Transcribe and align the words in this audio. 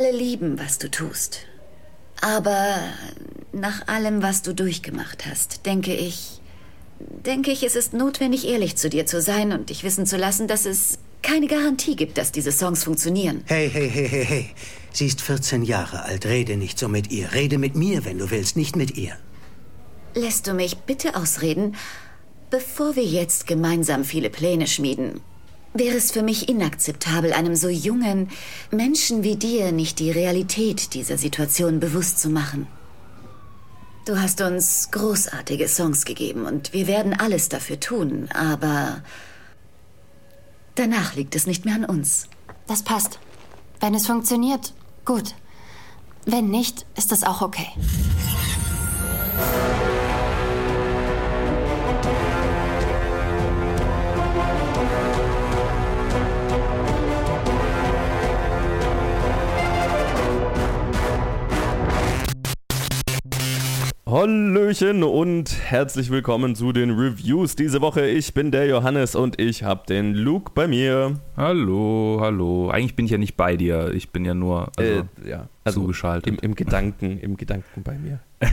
alle 0.00 0.12
lieben, 0.12 0.58
was 0.58 0.78
du 0.78 0.90
tust. 0.90 1.40
Aber 2.22 2.78
nach 3.52 3.86
allem, 3.86 4.22
was 4.22 4.42
du 4.42 4.54
durchgemacht 4.54 5.26
hast, 5.26 5.66
denke 5.66 5.94
ich, 5.94 6.40
denke 6.98 7.50
ich, 7.50 7.62
es 7.62 7.76
ist 7.76 7.92
notwendig, 7.92 8.48
ehrlich 8.48 8.76
zu 8.76 8.88
dir 8.88 9.04
zu 9.06 9.20
sein 9.20 9.52
und 9.52 9.68
dich 9.68 9.84
wissen 9.84 10.06
zu 10.06 10.16
lassen, 10.16 10.48
dass 10.48 10.64
es 10.64 10.98
keine 11.22 11.48
Garantie 11.48 11.96
gibt, 11.96 12.16
dass 12.16 12.32
diese 12.32 12.52
Songs 12.52 12.84
funktionieren. 12.84 13.42
Hey, 13.46 13.68
hey, 13.70 13.90
hey, 13.90 14.08
hey, 14.08 14.24
hey. 14.24 14.50
Sie 14.92 15.06
ist 15.06 15.20
14 15.20 15.62
Jahre 15.62 16.02
alt. 16.02 16.24
Rede 16.24 16.56
nicht 16.56 16.78
so 16.78 16.88
mit 16.88 17.10
ihr. 17.10 17.32
Rede 17.32 17.58
mit 17.58 17.74
mir, 17.74 18.04
wenn 18.04 18.18
du 18.18 18.30
willst, 18.30 18.56
nicht 18.56 18.76
mit 18.76 18.96
ihr. 18.96 19.16
Lässt 20.14 20.46
du 20.46 20.54
mich 20.54 20.78
bitte 20.78 21.14
ausreden? 21.14 21.76
Bevor 22.48 22.96
wir 22.96 23.04
jetzt 23.04 23.46
gemeinsam 23.46 24.04
viele 24.04 24.30
Pläne 24.30 24.66
schmieden, 24.66 25.20
wäre 25.72 25.96
es 25.96 26.10
für 26.10 26.22
mich 26.22 26.48
inakzeptabel, 26.48 27.32
einem 27.32 27.54
so 27.54 27.68
jungen 27.68 28.30
Menschen 28.70 29.22
wie 29.22 29.36
dir 29.36 29.72
nicht 29.72 29.98
die 29.98 30.10
Realität 30.10 30.94
dieser 30.94 31.16
Situation 31.16 31.80
bewusst 31.80 32.18
zu 32.18 32.28
machen. 32.28 32.66
Du 34.06 34.20
hast 34.20 34.40
uns 34.40 34.90
großartige 34.90 35.68
Songs 35.68 36.04
gegeben 36.04 36.46
und 36.46 36.72
wir 36.72 36.86
werden 36.86 37.12
alles 37.18 37.48
dafür 37.48 37.78
tun, 37.78 38.28
aber 38.32 39.02
danach 40.74 41.14
liegt 41.14 41.36
es 41.36 41.46
nicht 41.46 41.64
mehr 41.64 41.74
an 41.74 41.84
uns. 41.84 42.26
Das 42.66 42.82
passt. 42.82 43.18
Wenn 43.78 43.94
es 43.94 44.06
funktioniert, 44.06 44.72
gut. 45.04 45.34
Wenn 46.26 46.48
nicht, 46.48 46.86
ist 46.96 47.12
es 47.12 47.24
auch 47.24 47.40
okay. 47.40 47.68
Hallöchen 64.20 65.02
und 65.02 65.50
herzlich 65.64 66.10
willkommen 66.10 66.54
zu 66.54 66.72
den 66.72 66.90
Reviews 66.90 67.56
diese 67.56 67.80
Woche. 67.80 68.06
Ich 68.06 68.34
bin 68.34 68.50
der 68.50 68.66
Johannes 68.66 69.14
und 69.14 69.40
ich 69.40 69.62
habe 69.62 69.86
den 69.86 70.12
Luke 70.12 70.52
bei 70.54 70.68
mir. 70.68 71.18
Hallo, 71.38 72.18
hallo. 72.20 72.68
Eigentlich 72.68 72.96
bin 72.96 73.06
ich 73.06 73.12
ja 73.12 73.16
nicht 73.16 73.38
bei 73.38 73.56
dir. 73.56 73.94
Ich 73.94 74.10
bin 74.10 74.26
ja 74.26 74.34
nur 74.34 74.72
also, 74.76 74.92
äh, 74.92 75.04
ja, 75.26 75.48
also 75.64 75.80
zugeschaltet. 75.80 76.34
Im, 76.34 76.50
Im 76.50 76.54
Gedanken, 76.54 77.18
im 77.18 77.38
Gedanken 77.38 77.82
bei 77.82 77.96
mir. 77.96 78.20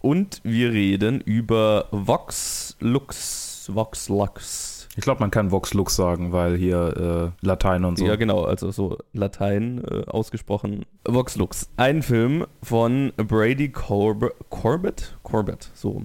und 0.00 0.40
wir 0.44 0.72
reden 0.72 1.20
über 1.20 1.88
Vox 1.90 2.74
Lux, 2.80 3.70
Vox 3.70 4.08
Lux. 4.08 4.77
Ich 4.98 5.04
glaube, 5.04 5.20
man 5.20 5.30
kann 5.30 5.52
Vox 5.52 5.74
Lux 5.74 5.94
sagen, 5.94 6.32
weil 6.32 6.56
hier 6.56 7.32
äh, 7.40 7.46
Latein 7.46 7.84
und 7.84 7.98
so. 7.98 8.04
Ja, 8.04 8.16
genau, 8.16 8.42
also 8.42 8.72
so 8.72 8.98
Latein 9.12 9.80
äh, 9.88 10.02
ausgesprochen. 10.08 10.86
Vox 11.04 11.36
Lux. 11.36 11.70
Ein 11.76 12.02
Film 12.02 12.46
von 12.64 13.12
Brady 13.16 13.68
Corb 13.68 14.34
Corbett? 14.50 15.16
Corbett, 15.22 15.70
so. 15.72 16.02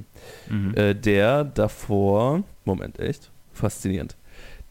Mhm. 0.47 0.75
Äh, 0.75 0.93
der 0.93 1.43
davor, 1.43 2.43
Moment, 2.65 2.99
echt? 2.99 3.31
Faszinierend 3.51 4.15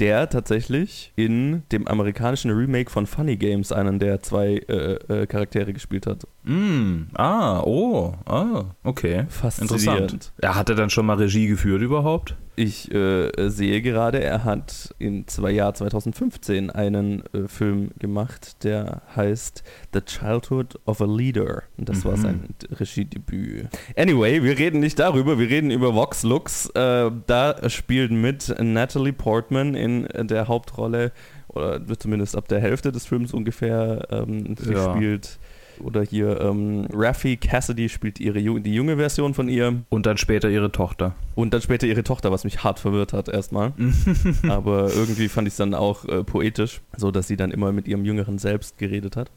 der 0.00 0.28
tatsächlich 0.28 1.12
in 1.14 1.62
dem 1.70 1.86
amerikanischen 1.86 2.50
Remake 2.50 2.90
von 2.90 3.06
Funny 3.06 3.36
Games 3.36 3.70
einen 3.70 4.00
der 4.00 4.20
zwei 4.20 4.56
äh, 4.68 4.94
äh, 4.94 5.26
Charaktere 5.26 5.72
gespielt 5.72 6.08
hat. 6.08 6.26
Mm, 6.44 7.08
ah, 7.14 7.60
oh, 7.60 8.14
ah, 8.26 8.64
okay. 8.82 9.26
Faszinierend. 9.28 9.80
Interessant. 9.80 10.32
Er 10.38 10.56
hatte 10.56 10.74
dann 10.74 10.90
schon 10.90 11.06
mal 11.06 11.16
Regie 11.16 11.46
geführt 11.46 11.82
überhaupt? 11.82 12.36
Ich 12.54 12.92
äh, 12.92 13.30
sehe 13.48 13.80
gerade, 13.80 14.22
er 14.22 14.44
hat 14.44 14.94
im 14.98 15.24
Jahr 15.48 15.72
2015 15.72 16.70
einen 16.70 17.22
äh, 17.32 17.48
Film 17.48 17.92
gemacht, 17.98 18.62
der 18.64 19.02
heißt 19.16 19.62
The 19.94 20.00
Childhood 20.00 20.78
of 20.84 21.00
a 21.00 21.06
Leader. 21.06 21.62
Und 21.78 21.88
das 21.88 22.04
mhm. 22.04 22.08
war 22.08 22.16
sein 22.16 22.48
Regiedebüt. 22.72 23.68
Anyway, 23.96 24.42
wir 24.42 24.58
reden 24.58 24.80
nicht 24.80 24.98
darüber, 24.98 25.38
wir 25.38 25.48
reden 25.48 25.70
über 25.70 25.94
Vox 25.94 26.24
Lux. 26.24 26.68
Äh, 26.70 27.10
da 27.26 27.70
spielt 27.70 28.10
mit 28.10 28.54
Natalie 28.60 29.14
Portman 29.14 29.74
in 29.74 30.08
der 30.26 30.48
Hauptrolle, 30.48 31.12
oder 31.48 31.98
zumindest 31.98 32.36
ab 32.36 32.48
der 32.48 32.60
Hälfte 32.60 32.92
des 32.92 33.06
Films 33.06 33.32
ungefähr. 33.32 34.06
Ähm, 34.10 34.56
sie 34.58 34.72
ja. 34.72 34.94
spielt 34.94 35.38
oder 35.84 36.02
hier 36.02 36.40
ähm, 36.40 36.86
Raffi 36.92 37.36
Cassidy 37.36 37.88
spielt 37.88 38.20
ihre, 38.20 38.40
die 38.40 38.74
junge 38.74 38.96
Version 38.96 39.34
von 39.34 39.48
ihr. 39.48 39.82
Und 39.88 40.06
dann 40.06 40.16
später 40.16 40.48
ihre 40.48 40.72
Tochter. 40.72 41.14
Und 41.34 41.54
dann 41.54 41.62
später 41.62 41.86
ihre 41.86 42.04
Tochter, 42.04 42.30
was 42.30 42.44
mich 42.44 42.64
hart 42.64 42.78
verwirrt 42.78 43.12
hat 43.12 43.28
erstmal. 43.28 43.72
Aber 44.48 44.92
irgendwie 44.92 45.28
fand 45.28 45.48
ich 45.48 45.52
es 45.52 45.58
dann 45.58 45.74
auch 45.74 46.04
äh, 46.04 46.24
poetisch, 46.24 46.80
so 46.96 47.10
dass 47.10 47.28
sie 47.28 47.36
dann 47.36 47.50
immer 47.50 47.72
mit 47.72 47.88
ihrem 47.88 48.04
jüngeren 48.04 48.38
Selbst 48.38 48.78
geredet 48.78 49.16
hat. 49.16 49.30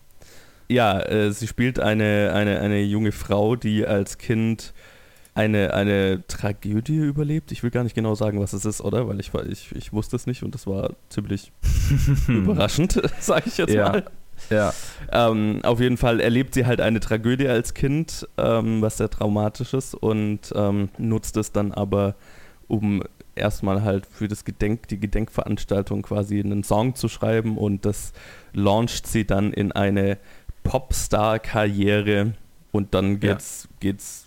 Ja, 0.67 0.99
äh, 0.99 1.31
sie 1.31 1.47
spielt 1.47 1.79
eine, 1.79 2.31
eine, 2.33 2.59
eine 2.59 2.81
junge 2.81 3.11
Frau, 3.11 3.55
die 3.55 3.85
als 3.85 4.17
Kind 4.17 4.73
eine, 5.35 5.73
eine 5.73 6.23
Tragödie 6.27 6.95
überlebt. 6.95 7.51
Ich 7.51 7.61
will 7.61 7.69
gar 7.69 7.83
nicht 7.83 7.93
genau 7.93 8.15
sagen, 8.15 8.39
was 8.39 8.53
es 8.53 8.65
ist, 8.65 8.81
oder? 8.81 9.07
Weil 9.07 9.19
ich, 9.19 9.33
ich, 9.33 9.75
ich 9.75 9.93
wusste 9.93 10.15
es 10.15 10.25
nicht 10.25 10.43
und 10.43 10.55
das 10.55 10.65
war 10.65 10.93
ziemlich 11.09 11.51
überraschend, 12.27 12.99
sage 13.19 13.43
ich 13.47 13.57
jetzt 13.57 13.73
ja. 13.73 13.89
mal. 13.89 14.05
Ja. 14.49 14.73
Ähm, 15.11 15.59
auf 15.63 15.79
jeden 15.79 15.97
Fall 15.97 16.19
erlebt 16.19 16.53
sie 16.53 16.65
halt 16.65 16.81
eine 16.81 16.99
Tragödie 16.99 17.47
als 17.47 17.73
Kind, 17.73 18.27
ähm, 18.37 18.81
was 18.81 18.97
sehr 18.97 19.09
traumatisch 19.09 19.73
ist 19.73 19.95
und 19.95 20.53
ähm, 20.55 20.89
nutzt 20.97 21.37
es 21.37 21.51
dann 21.51 21.71
aber, 21.71 22.15
um 22.67 23.03
erstmal 23.35 23.83
halt 23.83 24.05
für 24.05 24.27
das 24.27 24.45
Gedenk, 24.45 24.87
die 24.87 24.99
Gedenkveranstaltung 24.99 26.01
quasi 26.01 26.39
einen 26.39 26.63
Song 26.63 26.95
zu 26.95 27.07
schreiben 27.07 27.57
und 27.57 27.85
das 27.85 28.13
launcht 28.53 29.07
sie 29.07 29.25
dann 29.25 29.51
in 29.51 29.71
eine 29.71 30.17
Popstar-Karriere 30.63 32.33
und 32.71 32.93
dann 32.93 33.19
geht's, 33.19 33.67
ja. 33.69 33.75
geht's 33.79 34.24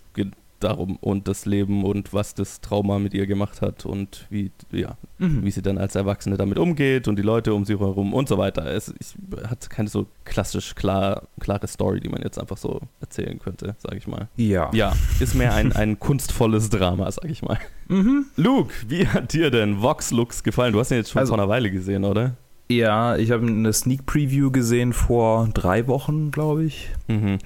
darum 0.59 0.97
und 0.97 1.27
das 1.27 1.45
Leben 1.45 1.83
und 1.83 2.13
was 2.13 2.35
das 2.35 2.61
Trauma 2.61 2.99
mit 2.99 3.13
ihr 3.13 3.27
gemacht 3.27 3.61
hat 3.61 3.85
und 3.85 4.25
wie, 4.29 4.51
ja, 4.71 4.97
mhm. 5.17 5.43
wie 5.43 5.51
sie 5.51 5.61
dann 5.61 5.77
als 5.77 5.95
Erwachsene 5.95 6.37
damit 6.37 6.57
umgeht 6.57 7.07
und 7.07 7.17
die 7.17 7.23
Leute 7.23 7.53
um 7.53 7.65
sie 7.65 7.77
herum 7.79 8.13
und 8.13 8.27
so 8.27 8.37
weiter. 8.37 8.65
Es 8.65 8.93
ich, 8.99 9.15
hat 9.47 9.69
keine 9.69 9.89
so 9.89 10.07
klassisch 10.25 10.75
klar, 10.75 11.27
klare 11.39 11.67
Story, 11.67 11.99
die 11.99 12.09
man 12.09 12.21
jetzt 12.21 12.39
einfach 12.39 12.57
so 12.57 12.81
erzählen 12.99 13.39
könnte, 13.39 13.75
sage 13.79 13.97
ich 13.97 14.07
mal. 14.07 14.27
Ja. 14.35 14.69
Ja, 14.73 14.93
ist 15.19 15.35
mehr 15.35 15.53
ein, 15.53 15.73
ein 15.73 15.99
kunstvolles 15.99 16.69
Drama, 16.69 17.11
sage 17.11 17.29
ich 17.29 17.41
mal. 17.41 17.59
Mhm. 17.91 18.27
Luke, 18.35 18.71
wie 18.87 19.07
hat 19.07 19.33
dir 19.33 19.49
denn 19.49 19.81
Vox 19.81 20.11
Lux 20.11 20.43
gefallen? 20.43 20.73
Du 20.73 20.79
hast 20.79 20.91
ihn 20.91 20.97
jetzt 20.97 21.09
schon 21.09 21.21
also, 21.21 21.31
vor 21.31 21.39
einer 21.39 21.49
Weile 21.49 21.71
gesehen, 21.71 22.05
oder? 22.05 22.35
Ja, 22.71 23.17
ich 23.17 23.31
habe 23.31 23.47
eine 23.47 23.73
Sneak 23.73 24.05
Preview 24.05 24.51
gesehen 24.51 24.93
vor 24.93 25.49
drei 25.55 25.87
Wochen, 25.87 26.29
glaube 26.29 26.65
ich. 26.65 26.91
Mhm. 27.07 27.39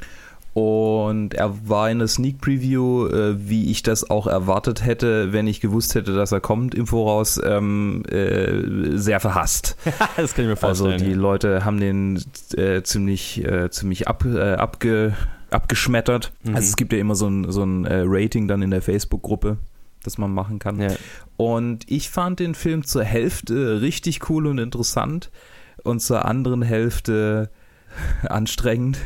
Und 0.53 1.33
er 1.33 1.67
war 1.67 1.89
in 1.89 1.97
der 1.97 2.07
Sneak 2.07 2.39
Preview, 2.39 3.07
äh, 3.07 3.49
wie 3.49 3.71
ich 3.71 3.81
das 3.81 4.09
auch 4.09 4.27
erwartet 4.27 4.85
hätte, 4.85 5.33
wenn 5.33 5.47
ich 5.47 5.61
gewusst 5.61 5.95
hätte, 5.95 6.13
dass 6.13 6.31
er 6.31 6.41
kommt 6.41 6.75
im 6.75 6.85
Voraus, 6.85 7.41
ähm, 7.43 8.03
äh, 8.05 8.95
sehr 8.97 9.19
verhasst. 9.19 9.75
das 10.15 10.35
kann 10.35 10.45
ich 10.45 10.49
mir 10.49 10.55
vorstellen. 10.55 10.93
Also 10.93 11.05
die. 11.05 11.13
Leute 11.13 11.65
haben 11.65 11.79
den 11.79 12.23
äh, 12.55 12.83
ziemlich, 12.83 13.43
äh, 13.43 13.71
ziemlich 13.71 14.07
ab, 14.07 14.25
äh, 14.25 14.53
abge, 14.53 15.13
abgeschmettert. 15.49 16.31
Mhm. 16.43 16.55
Also 16.55 16.67
es 16.69 16.75
gibt 16.75 16.93
ja 16.93 16.99
immer 16.99 17.15
so 17.15 17.27
ein, 17.27 17.51
so 17.51 17.63
ein 17.63 17.85
äh, 17.85 18.03
Rating 18.05 18.47
dann 18.47 18.61
in 18.61 18.69
der 18.69 18.83
Facebook-Gruppe 18.83 19.57
das 20.03 20.17
man 20.17 20.33
machen 20.33 20.59
kann. 20.59 20.81
Ja. 20.81 20.89
Und 21.37 21.89
ich 21.89 22.09
fand 22.09 22.41
den 22.41 22.55
Film 22.55 22.83
zur 22.83 23.05
Hälfte 23.05 23.81
richtig 23.81 24.29
cool 24.29 24.47
und 24.47 24.57
interessant 24.57 25.31
und 25.83 26.01
zur 26.01 26.25
anderen 26.25 26.61
Hälfte 26.61 27.49
anstrengend. 28.29 28.99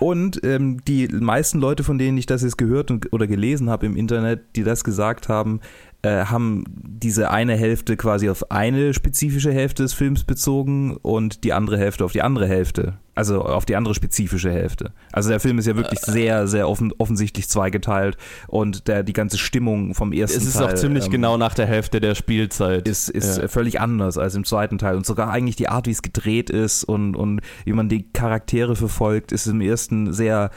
und 0.00 0.40
ähm, 0.44 0.84
die 0.84 1.08
meisten 1.08 1.58
Leute, 1.58 1.84
von 1.84 1.98
denen 1.98 2.18
ich 2.18 2.26
das 2.26 2.42
jetzt 2.42 2.58
gehört 2.58 2.90
und, 2.90 3.12
oder 3.12 3.26
gelesen 3.26 3.70
habe 3.70 3.86
im 3.86 3.96
Internet, 3.96 4.56
die 4.56 4.64
das 4.64 4.84
gesagt 4.84 5.28
haben, 5.28 5.60
äh, 6.02 6.24
haben 6.24 6.64
diese 6.68 7.30
eine 7.30 7.54
Hälfte 7.54 7.96
quasi 7.96 8.28
auf 8.28 8.50
eine 8.50 8.92
spezifische 8.94 9.52
Hälfte 9.52 9.82
des 9.82 9.94
Films 9.94 10.24
bezogen 10.24 10.96
und 10.96 11.44
die 11.44 11.52
andere 11.52 11.78
Hälfte 11.78 12.04
auf 12.04 12.12
die 12.12 12.22
andere 12.22 12.46
Hälfte. 12.46 12.98
Also 13.14 13.42
auf 13.42 13.66
die 13.66 13.76
andere 13.76 13.94
spezifische 13.94 14.50
Hälfte. 14.50 14.92
Also 15.12 15.28
der 15.28 15.38
Film 15.38 15.58
ist 15.58 15.66
ja 15.66 15.76
wirklich 15.76 16.00
sehr, 16.00 16.46
sehr 16.46 16.66
offen, 16.66 16.94
offensichtlich 16.96 17.46
zweigeteilt 17.46 18.16
und 18.48 18.88
der, 18.88 19.02
die 19.02 19.12
ganze 19.12 19.36
Stimmung 19.36 19.94
vom 19.94 20.12
ersten 20.12 20.38
Teil. 20.38 20.48
Es 20.48 20.54
ist 20.54 20.58
Teil, 20.58 20.72
auch 20.72 20.74
ziemlich 20.74 21.04
ähm, 21.06 21.10
genau 21.10 21.36
nach 21.36 21.52
der 21.52 21.66
Hälfte 21.66 22.00
der 22.00 22.14
Spielzeit. 22.14 22.88
Ist, 22.88 23.10
ist 23.10 23.36
ja. 23.36 23.48
völlig 23.48 23.80
anders 23.80 24.16
als 24.16 24.34
im 24.34 24.44
zweiten 24.44 24.78
Teil. 24.78 24.96
Und 24.96 25.04
sogar 25.04 25.30
eigentlich 25.30 25.56
die 25.56 25.68
Art, 25.68 25.86
wie 25.86 25.90
es 25.90 26.00
gedreht 26.00 26.48
ist 26.48 26.84
und, 26.84 27.14
und 27.14 27.40
wie 27.66 27.74
man 27.74 27.90
die 27.90 28.10
Charaktere 28.12 28.76
verfolgt, 28.76 29.30
ist 29.30 29.46
im 29.46 29.60
ersten 29.60 30.12
sehr 30.14 30.50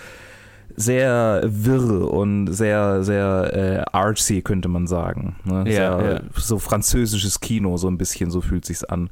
sehr 0.77 1.41
wirr 1.45 2.11
und 2.11 2.47
sehr, 2.47 3.03
sehr 3.03 3.51
äh, 3.53 3.97
artsy, 3.97 4.41
könnte 4.41 4.67
man 4.67 4.87
sagen. 4.87 5.37
Ne? 5.45 5.63
Ja, 5.67 5.99
sehr, 5.99 6.11
ja. 6.13 6.41
So 6.41 6.59
französisches 6.59 7.39
Kino, 7.39 7.77
so 7.77 7.87
ein 7.87 7.97
bisschen, 7.97 8.29
so 8.29 8.41
fühlt 8.41 8.65
sich's 8.65 8.83
an. 8.83 9.09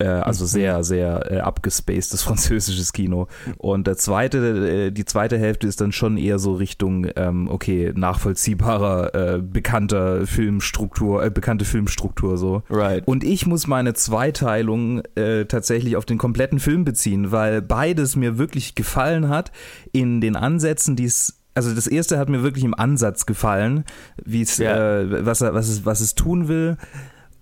Äh, 0.00 0.06
also 0.06 0.46
sehr, 0.46 0.82
sehr 0.82 1.30
äh, 1.30 1.38
abgespacedes 1.40 2.22
französisches 2.24 2.92
Kino. 2.92 3.28
Und 3.58 3.86
der 3.86 3.96
zweite, 3.96 4.38
äh, 4.86 4.90
die 4.90 5.04
zweite 5.04 5.38
Hälfte 5.38 5.66
ist 5.66 5.80
dann 5.80 5.92
schon 5.92 6.16
eher 6.16 6.38
so 6.38 6.54
Richtung, 6.54 7.06
ähm, 7.16 7.48
okay, 7.50 7.92
nachvollziehbarer, 7.94 9.14
äh, 9.14 9.38
bekannter 9.42 10.26
Filmstruktur, 10.26 11.24
äh, 11.24 11.30
bekannte 11.30 11.64
Filmstruktur 11.64 12.38
so. 12.38 12.62
Right. 12.70 13.06
Und 13.06 13.24
ich 13.24 13.46
muss 13.46 13.66
meine 13.66 13.94
Zweiteilung 13.94 15.02
äh, 15.16 15.44
tatsächlich 15.44 15.96
auf 15.96 16.04
den 16.06 16.18
kompletten 16.18 16.60
Film 16.60 16.84
beziehen, 16.84 17.30
weil 17.32 17.60
beides 17.62 18.16
mir 18.16 18.38
wirklich 18.38 18.74
gefallen 18.74 19.28
hat 19.28 19.52
in 19.92 20.20
den 20.20 20.36
Ansätzen, 20.36 20.96
die 20.96 21.04
es 21.04 21.36
also 21.52 21.74
das 21.74 21.88
erste 21.88 22.16
hat 22.16 22.28
mir 22.28 22.44
wirklich 22.44 22.64
im 22.64 22.74
Ansatz 22.74 23.26
gefallen, 23.26 23.84
wie 24.24 24.42
es, 24.42 24.58
Ja. 24.58 25.00
äh, 25.00 25.26
was, 25.26 25.40
er, 25.40 25.52
was, 25.52 25.68
es, 25.68 25.84
was 25.84 26.00
es 26.00 26.14
tun 26.14 26.46
will. 26.46 26.76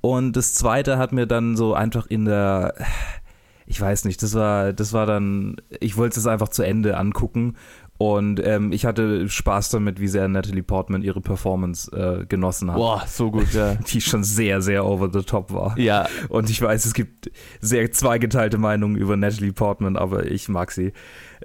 Und 0.09 0.39
das 0.39 0.55
zweite 0.55 0.97
hat 0.97 1.13
mir 1.13 1.27
dann 1.27 1.55
so 1.55 1.75
einfach 1.75 2.07
in 2.07 2.25
der, 2.25 2.73
ich 3.67 3.79
weiß 3.79 4.07
nicht, 4.07 4.23
das 4.23 4.33
war, 4.33 4.73
das 4.73 4.95
war 4.95 5.05
dann, 5.05 5.57
ich 5.81 5.99
wollte 5.99 6.19
es 6.19 6.27
einfach 6.27 6.49
zu 6.49 6.63
Ende 6.63 6.97
angucken. 6.97 7.57
Und 7.99 8.41
ähm, 8.43 8.73
ich 8.73 8.87
hatte 8.87 9.29
Spaß 9.29 9.69
damit, 9.69 10.01
wie 10.01 10.09
sehr 10.09 10.27
Natalie 10.27 10.63
Portman 10.63 11.03
ihre 11.03 11.21
Performance 11.21 11.91
äh, 11.95 12.25
genossen 12.25 12.71
hat. 12.71 12.79
Boah, 12.79 13.05
so 13.07 13.31
gut, 13.31 13.53
ja. 13.53 13.75
Die 13.93 14.01
schon 14.01 14.25
sehr, 14.25 14.63
sehr 14.63 14.87
over 14.87 15.11
the 15.13 15.23
top 15.23 15.53
war. 15.53 15.79
Ja, 15.79 16.09
Und 16.31 16.49
ich 16.49 16.63
weiß, 16.63 16.87
es 16.87 16.95
gibt 16.95 17.31
sehr 17.61 17.93
zweigeteilte 17.93 18.57
Meinungen 18.57 18.97
über 18.97 19.15
Natalie 19.15 19.53
Portman, 19.53 19.99
aber 19.99 20.25
ich 20.31 20.49
mag 20.49 20.71
sie. 20.71 20.95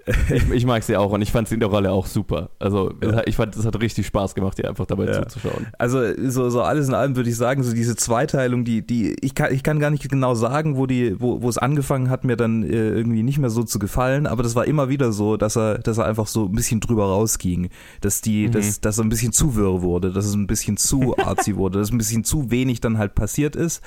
ich, 0.33 0.49
ich 0.51 0.65
mag 0.65 0.83
sie 0.83 0.97
auch 0.97 1.11
und 1.13 1.21
ich 1.21 1.31
fand 1.31 1.47
sie 1.47 1.53
in 1.53 1.59
der 1.61 1.69
Rolle 1.69 1.91
auch 1.91 2.07
super. 2.07 2.49
Also 2.59 2.93
hat- 3.01 3.27
ich 3.27 3.35
fand, 3.37 3.55
es 3.55 3.65
hat 3.65 3.79
richtig 3.79 4.05
Spaß 4.07 4.35
gemacht, 4.35 4.59
ihr 4.59 4.67
einfach 4.67 4.85
dabei 4.85 5.05
Ja. 5.05 5.21
zuzuschauen. 5.27 5.67
Also 5.79 6.01
so, 6.29 6.49
so 6.49 6.61
alles 6.61 6.89
in 6.89 6.93
allem 6.93 7.15
würde 7.15 7.29
ich 7.29 7.37
sagen, 7.37 7.63
so 7.63 7.73
diese 7.73 7.95
Zweiteilung, 7.95 8.65
die, 8.65 8.85
die, 8.85 9.15
ich 9.21 9.33
kann, 9.33 9.53
ich 9.53 9.63
kann 9.63 9.79
gar 9.79 9.89
nicht 9.91 10.09
genau 10.09 10.35
sagen, 10.35 10.75
wo 10.75 10.87
die, 10.87 11.19
wo, 11.21 11.41
wo 11.41 11.47
es 11.47 11.57
angefangen 11.57 12.09
hat, 12.09 12.25
mir 12.25 12.35
dann 12.35 12.63
äh, 12.63 12.67
irgendwie 12.89 13.23
nicht 13.23 13.37
mehr 13.37 13.49
so 13.49 13.63
zu 13.63 13.79
gefallen, 13.79 14.27
aber 14.27 14.43
das 14.43 14.55
war 14.55 14.65
immer 14.65 14.89
wieder 14.89 15.13
so, 15.13 15.37
dass 15.37 15.55
er, 15.55 15.77
dass 15.79 15.97
er 15.97 16.05
einfach 16.05 16.27
so 16.27 16.45
ein 16.45 16.51
bisschen 16.51 16.81
drüber 16.81 17.05
rausging, 17.05 17.69
dass 18.01 18.19
die, 18.19 18.49
dass, 18.49 18.81
dass 18.81 18.97
er 18.99 19.05
ein 19.05 19.09
bisschen 19.09 19.31
zu 19.31 19.55
wirr 19.55 19.81
wurde, 19.81 20.11
dass 20.11 20.25
es 20.25 20.33
ein 20.33 20.47
bisschen 20.47 20.75
zu 20.77 21.15
artsy 21.17 21.55
wurde, 21.55 21.79
dass 21.79 21.91
ein 21.91 21.97
bisschen 21.97 22.23
zu 22.25 22.51
wenig 22.51 22.81
dann 22.81 22.97
halt 22.97 23.15
passiert 23.15 23.55
ist. 23.55 23.81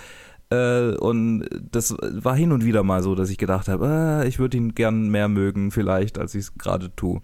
Äh, 0.50 0.94
und 0.96 1.44
das 1.72 1.94
war 2.00 2.36
hin 2.36 2.52
und 2.52 2.64
wieder 2.64 2.82
mal 2.82 3.02
so, 3.02 3.14
dass 3.14 3.30
ich 3.30 3.38
gedacht 3.38 3.68
habe, 3.68 3.86
ah, 3.86 4.24
ich 4.24 4.38
würde 4.38 4.56
ihn 4.56 4.74
gern 4.74 5.08
mehr 5.08 5.28
mögen, 5.28 5.70
vielleicht, 5.70 6.18
als 6.18 6.34
ich 6.34 6.42
es 6.42 6.54
gerade 6.58 6.94
tue. 6.94 7.20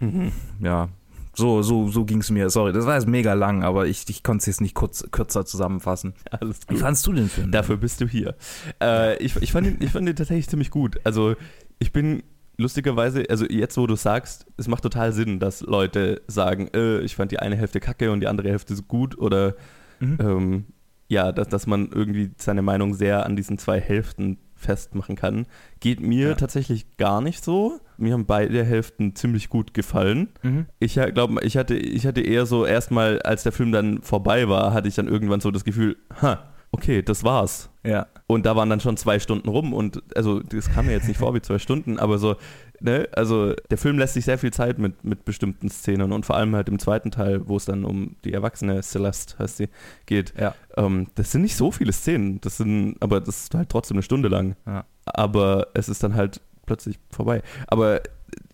Ja, 0.60 0.88
so, 1.34 1.62
so, 1.62 1.88
so 1.88 2.04
ging 2.04 2.20
es 2.20 2.30
mir. 2.30 2.50
Sorry, 2.50 2.72
das 2.72 2.84
war 2.84 2.94
jetzt 2.94 3.06
mega 3.08 3.32
lang, 3.34 3.62
aber 3.62 3.86
ich, 3.86 4.04
ich 4.10 4.22
konnte 4.22 4.40
es 4.42 4.46
jetzt 4.46 4.60
nicht 4.60 4.74
kurz, 4.74 5.04
kürzer 5.12 5.46
zusammenfassen. 5.46 6.14
Alles 6.30 6.60
Wie 6.68 6.74
gut. 6.74 6.82
fandst 6.82 7.06
du 7.06 7.12
den 7.12 7.28
Film? 7.28 7.50
Dafür 7.52 7.76
bist 7.78 8.00
du 8.00 8.06
hier. 8.08 8.34
Äh, 8.82 9.16
ich, 9.22 9.36
ich, 9.36 9.52
fand 9.52 9.66
ihn, 9.66 9.76
ich 9.80 9.90
fand 9.90 10.08
ihn 10.08 10.16
tatsächlich 10.16 10.48
ziemlich 10.48 10.70
gut. 10.70 11.00
Also 11.04 11.34
ich 11.78 11.90
bin 11.92 12.22
lustigerweise, 12.58 13.24
also 13.30 13.46
jetzt 13.46 13.78
wo 13.78 13.86
du 13.86 13.96
sagst, 13.96 14.46
es 14.58 14.68
macht 14.68 14.82
total 14.82 15.12
Sinn, 15.14 15.40
dass 15.40 15.62
Leute 15.62 16.20
sagen, 16.26 16.68
äh, 16.74 17.00
ich 17.00 17.16
fand 17.16 17.32
die 17.32 17.38
eine 17.38 17.56
Hälfte 17.56 17.80
kacke 17.80 18.10
und 18.12 18.20
die 18.20 18.26
andere 18.26 18.50
Hälfte 18.50 18.74
so 18.74 18.82
gut 18.82 19.16
oder 19.18 19.54
Mhm. 20.00 20.18
ähm, 20.20 20.64
ja, 21.12 21.30
dass, 21.32 21.48
dass 21.48 21.66
man 21.66 21.90
irgendwie 21.92 22.30
seine 22.38 22.62
Meinung 22.62 22.94
sehr 22.94 23.26
an 23.26 23.36
diesen 23.36 23.58
zwei 23.58 23.78
Hälften 23.80 24.38
festmachen 24.56 25.16
kann. 25.16 25.46
Geht 25.80 26.00
mir 26.00 26.28
Ja. 26.30 26.34
tatsächlich 26.34 26.96
gar 26.96 27.20
nicht 27.20 27.44
so. 27.44 27.80
Mir 27.98 28.12
haben 28.14 28.26
beide 28.26 28.64
Hälften 28.64 29.14
ziemlich 29.16 29.48
gut 29.48 29.74
gefallen. 29.74 30.28
Mhm. 30.42 30.66
Ich 30.78 30.94
glaube, 30.94 31.44
ich 31.44 31.56
hatte, 31.56 31.74
ich 31.74 32.06
hatte 32.06 32.20
eher 32.20 32.46
so 32.46 32.64
erstmal, 32.64 33.20
als 33.22 33.42
der 33.42 33.52
Film 33.52 33.72
dann 33.72 34.00
vorbei 34.02 34.48
war, 34.48 34.72
hatte 34.72 34.86
ich 34.88 34.94
dann 34.94 35.08
irgendwann 35.08 35.40
so 35.40 35.50
das 35.50 35.64
Gefühl, 35.64 35.96
ha, 36.22 36.44
okay, 36.72 37.02
das 37.02 37.22
war's. 37.22 37.70
Ja. 37.84 38.06
Und 38.26 38.46
da 38.46 38.56
waren 38.56 38.70
dann 38.70 38.80
schon 38.80 38.96
zwei 38.96 39.18
Stunden 39.18 39.48
rum 39.48 39.72
und 39.72 40.02
also 40.16 40.40
das 40.40 40.70
kam 40.72 40.86
mir 40.86 40.92
jetzt 40.92 41.06
nicht 41.06 41.18
vor 41.18 41.34
wie 41.34 41.42
zwei 41.42 41.58
Stunden, 41.58 41.98
aber 41.98 42.18
so, 42.18 42.36
ne, 42.80 43.08
also 43.12 43.54
der 43.70 43.78
Film 43.78 43.98
lässt 43.98 44.14
sich 44.14 44.24
sehr 44.24 44.38
viel 44.38 44.52
Zeit 44.52 44.78
mit, 44.78 45.04
mit 45.04 45.24
bestimmten 45.24 45.68
Szenen 45.68 46.12
und 46.12 46.26
vor 46.26 46.36
allem 46.36 46.54
halt 46.56 46.68
im 46.68 46.78
zweiten 46.78 47.10
Teil, 47.10 47.46
wo 47.46 47.56
es 47.56 47.66
dann 47.66 47.84
um 47.84 48.16
die 48.24 48.32
erwachsene 48.32 48.82
Celeste 48.82 49.38
heißt 49.38 49.58
sie, 49.58 49.68
geht. 50.06 50.32
Ja. 50.38 50.54
Ähm, 50.76 51.08
das 51.14 51.30
sind 51.30 51.42
nicht 51.42 51.56
so 51.56 51.70
viele 51.70 51.92
Szenen, 51.92 52.40
das 52.40 52.56
sind, 52.56 52.96
aber 53.00 53.20
das 53.20 53.44
ist 53.44 53.54
halt 53.54 53.68
trotzdem 53.68 53.96
eine 53.96 54.02
Stunde 54.02 54.28
lang. 54.28 54.56
Ja. 54.66 54.84
Aber 55.04 55.68
es 55.74 55.88
ist 55.88 56.02
dann 56.02 56.14
halt 56.14 56.40
plötzlich 56.64 56.98
vorbei. 57.10 57.42
Aber 57.66 58.00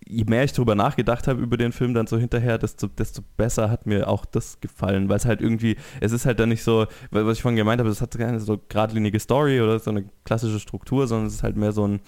je 0.09 0.25
mehr 0.25 0.45
ich 0.45 0.53
darüber 0.53 0.75
nachgedacht 0.75 1.29
habe 1.29 1.41
über 1.41 1.57
den 1.57 1.73
Film 1.73 1.93
dann 1.93 2.07
so 2.07 2.17
hinterher, 2.19 2.59
desto, 2.59 2.87
desto 2.87 3.23
besser 3.37 3.71
hat 3.71 3.87
mir 3.87 4.09
auch 4.09 4.25
das 4.25 4.61
gefallen, 4.61 5.09
weil 5.09 5.19
es 5.19 5.27
halt 5.27 5.41
irgendwie, 5.41 5.77
es 6.01 6.13
ist 6.13 6.25
halt 6.25 6.41
dann 6.41 6.49
nicht 6.49 6.63
so, 6.63 6.87
was 7.11 7.37
ich 7.37 7.43
vorhin 7.43 7.57
gemeint 7.57 7.79
habe, 7.79 7.91
es 7.91 8.01
hat 8.01 8.17
keine 8.17 8.41
so 8.41 8.59
geradlinige 8.69 9.21
Story 9.21 9.61
oder 9.61 9.79
so 9.79 9.91
eine 9.91 10.07
klassische 10.25 10.61
Struktur, 10.61 11.07
sondern 11.07 11.27
es 11.27 11.35
ist 11.35 11.43
halt 11.43 11.57
mehr 11.57 11.73
so 11.73 11.87
ein, 11.87 12.01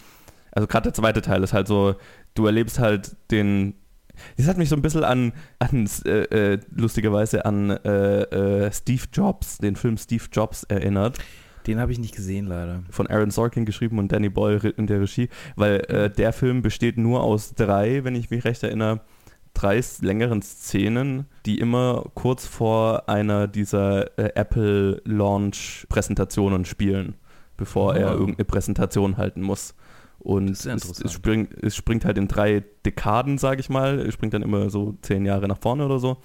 also 0.52 0.67
gerade 0.67 0.85
der 0.85 0.94
zweite 0.94 1.20
Teil 1.20 1.43
ist 1.43 1.52
halt 1.52 1.69
so, 1.69 1.94
du 2.35 2.47
erlebst 2.47 2.79
halt 2.79 3.17
den, 3.31 3.75
das 4.37 4.49
hat 4.49 4.56
mich 4.56 4.70
so 4.70 4.76
ein 4.76 4.82
bisschen 4.82 5.05
an, 5.05 5.32
an 5.58 5.88
äh, 6.06 6.55
äh, 6.55 6.61
lustigerweise 6.75 7.44
an 7.44 7.70
äh, 7.70 8.23
äh, 8.23 8.73
Steve 8.73 9.05
Jobs, 9.12 9.58
den 9.58 9.76
Film 9.76 9.99
Steve 9.99 10.25
Jobs 10.32 10.64
erinnert 10.64 11.19
Den 11.66 11.78
habe 11.78 11.92
ich 11.92 11.98
nicht 11.98 12.14
gesehen, 12.14 12.46
leider. 12.46 12.82
von 12.90 13.06
Aaron 13.06 13.30
Sorkin 13.30 13.64
geschrieben 13.64 13.98
und 13.98 14.10
Danny 14.12 14.28
Boyle 14.30 14.70
in 14.76 14.86
der 14.86 15.00
Regie, 15.00 15.28
weil 15.56 15.80
äh, 15.88 16.10
der 16.10 16.32
Film 16.32 16.62
besteht 16.62 16.96
nur 16.96 17.22
aus 17.22 17.54
drei, 17.54 18.02
wenn 18.04 18.14
ich 18.14 18.30
mich 18.30 18.44
recht 18.44 18.62
erinnere, 18.62 19.00
drei 19.52 19.80
längeren 20.00 20.42
Szenen, 20.42 21.26
die 21.44 21.58
immer 21.58 22.04
kurz 22.14 22.46
vor 22.46 23.08
einer 23.08 23.46
dieser 23.48 24.18
äh, 24.18 24.32
Apple 24.34 25.02
Launch 25.04 25.86
Präsentationen 25.88 26.64
spielen, 26.64 27.14
bevor 27.56 27.94
er 27.96 28.10
Oh. 28.14 28.18
irgendeine 28.20 28.44
Präsentation 28.46 29.16
halten 29.16 29.42
muss. 29.42 29.74
Und 30.18 30.50
Das 30.50 30.60
ist 30.60 30.64
ja 30.66 30.74
es, 30.74 31.00
es, 31.02 31.12
springt, 31.12 31.52
es 31.62 31.74
springt 31.76 32.04
halt 32.04 32.16
in 32.18 32.28
drei 32.28 32.62
Dekaden, 32.86 33.38
sage 33.38 33.60
ich 33.60 33.68
mal. 33.70 33.98
Es 34.00 34.14
springt 34.14 34.34
dann 34.34 34.42
immer 34.42 34.70
so 34.70 34.96
zehn 35.02 35.24
Jahre 35.24 35.48
nach 35.48 35.58
vorne 35.58 35.84
oder 35.84 35.98
so. 35.98 36.18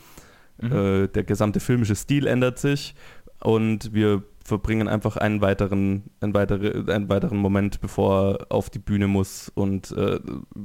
Mhm. 0.61 0.71
Äh, 0.71 1.07
der 1.07 1.23
gesamte 1.23 1.59
filmische 1.59 1.95
Stil 1.95 2.27
ändert 2.27 2.59
sich 2.59 2.93
und 3.41 3.93
wir 3.93 4.23
verbringen 4.45 4.87
einfach 4.87 5.17
einen 5.17 5.41
weiteren, 5.41 6.03
einen, 6.21 6.35
weitere, 6.35 6.93
einen 6.93 7.09
weiteren 7.09 7.39
Moment, 7.39 7.81
bevor 7.81 8.35
er 8.35 8.51
auf 8.51 8.69
die 8.69 8.77
Bühne 8.77 9.07
muss 9.07 9.51
und 9.55 9.91
äh, 9.91 10.19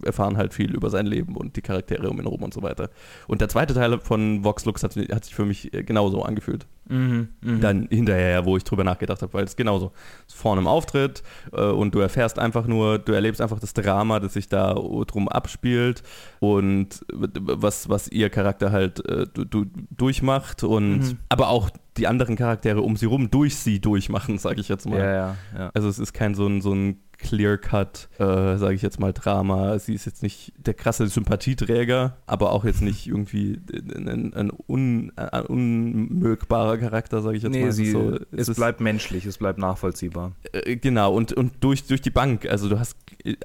erfahren 0.05 0.37
halt 0.37 0.53
viel 0.53 0.75
über 0.75 0.91
sein 0.91 1.06
Leben 1.06 1.35
und 1.35 1.56
die 1.56 1.62
Charaktere 1.62 2.11
um 2.11 2.19
ihn 2.19 2.25
herum 2.25 2.43
und 2.43 2.53
so 2.53 2.62
weiter. 2.62 2.91
Und 3.27 3.41
der 3.41 3.49
zweite 3.49 3.73
Teil 3.73 3.99
von 4.00 4.44
Vox 4.44 4.67
Lux 4.67 4.82
hat, 4.82 4.94
hat 4.94 5.25
sich 5.25 5.35
für 5.35 5.47
mich 5.47 5.73
äh, 5.73 5.82
genauso 5.82 6.23
angefühlt. 6.23 6.67
Mhm. 6.91 7.29
Mhm. 7.41 7.61
Dann 7.62 7.88
hinterher, 7.91 8.44
wo 8.44 8.59
ich 8.59 8.65
drüber 8.65 8.85
nachgedacht 8.85 9.23
habe, 9.23 9.32
weil 9.32 9.44
es 9.44 9.56
genauso 9.56 9.93
ist 10.26 10.37
vorne 10.37 10.61
im 10.61 10.67
Auftritt 10.67 11.23
äh, 11.53 11.62
und 11.62 11.94
du 11.94 12.00
erfährst 12.00 12.38
einfach 12.38 12.67
nur, 12.67 12.99
du 12.99 13.12
erlebst 13.12 13.41
einfach 13.41 13.61
das 13.61 13.73
Drama, 13.73 14.21
das 14.21 14.35
sich 14.35 14.50
da 14.50 14.75
drum 14.75 15.29
abspielt 15.29 16.03
und 16.41 17.00
was, 17.09 17.88
was 17.88 18.09
ihr 18.09 18.29
Charakter 18.29 18.73
halt 18.73 19.03
äh, 19.09 19.26
du, 19.33 19.44
du, 19.44 19.65
durchmacht 19.91 20.65
und 20.65 20.91
Mhm. 20.91 21.19
aber 21.29 21.49
auch 21.49 21.71
die 22.00 22.08
anderen 22.08 22.37
Charaktere 22.37 22.81
um 22.81 22.97
sie 22.97 23.06
rum 23.06 23.31
durch 23.31 23.56
sie 23.56 23.81
durchmachen, 23.81 24.38
sage 24.38 24.61
ich 24.61 24.69
jetzt 24.69 24.88
mal. 24.88 24.99
ja, 24.99 25.12
ja, 25.12 25.37
ja. 25.56 25.70
Also 25.75 25.88
es 25.88 25.99
ist 25.99 26.12
kein 26.12 26.35
so 26.35 26.47
ein, 26.47 26.61
so 26.61 26.73
ein 26.73 26.99
Clear-Cut, 27.22 28.08
äh, 28.19 28.56
sage 28.56 28.75
ich 28.75 28.82
jetzt 28.82 28.99
mal, 29.00 29.12
Drama. 29.12 29.78
Sie 29.78 29.94
ist 29.94 30.05
jetzt 30.06 30.22
nicht 30.22 30.52
der 30.56 30.75
krasse 30.75 31.06
Sympathieträger, 31.06 32.16
aber 32.26 32.52
auch 32.52 32.64
jetzt 32.64 32.83
nicht 32.83 33.06
irgendwie 33.09 33.61
ein, 33.95 34.33
ein, 34.35 34.52
un, 34.68 35.12
ein 35.16 35.47
unmögbarer 35.47 36.78
Charakter, 36.78 37.23
sage 37.23 37.37
ich 37.37 37.42
jetzt 37.42 37.52
Nee, 37.52 37.62
mal. 37.62 37.68
Es 37.68 37.76
sie, 37.76 37.85
ist 37.87 37.92
so- 37.92 38.18
es, 38.33 38.49
ist- 38.49 38.56
bleibt 38.56 38.80
menschlich, 38.80 39.26
es 39.26 39.38
bleibt 39.38 39.59
nachvollziehbar. 39.59 40.33
äh, 40.52 40.76
genau, 40.76 41.14
und, 41.14 41.33
und 41.33 41.52
durch, 41.61 41.85
durch 41.87 42.00
die 42.00 42.11
Bank. 42.11 42.47
Also 42.47 42.68
du 42.68 42.78
hast 42.78 42.97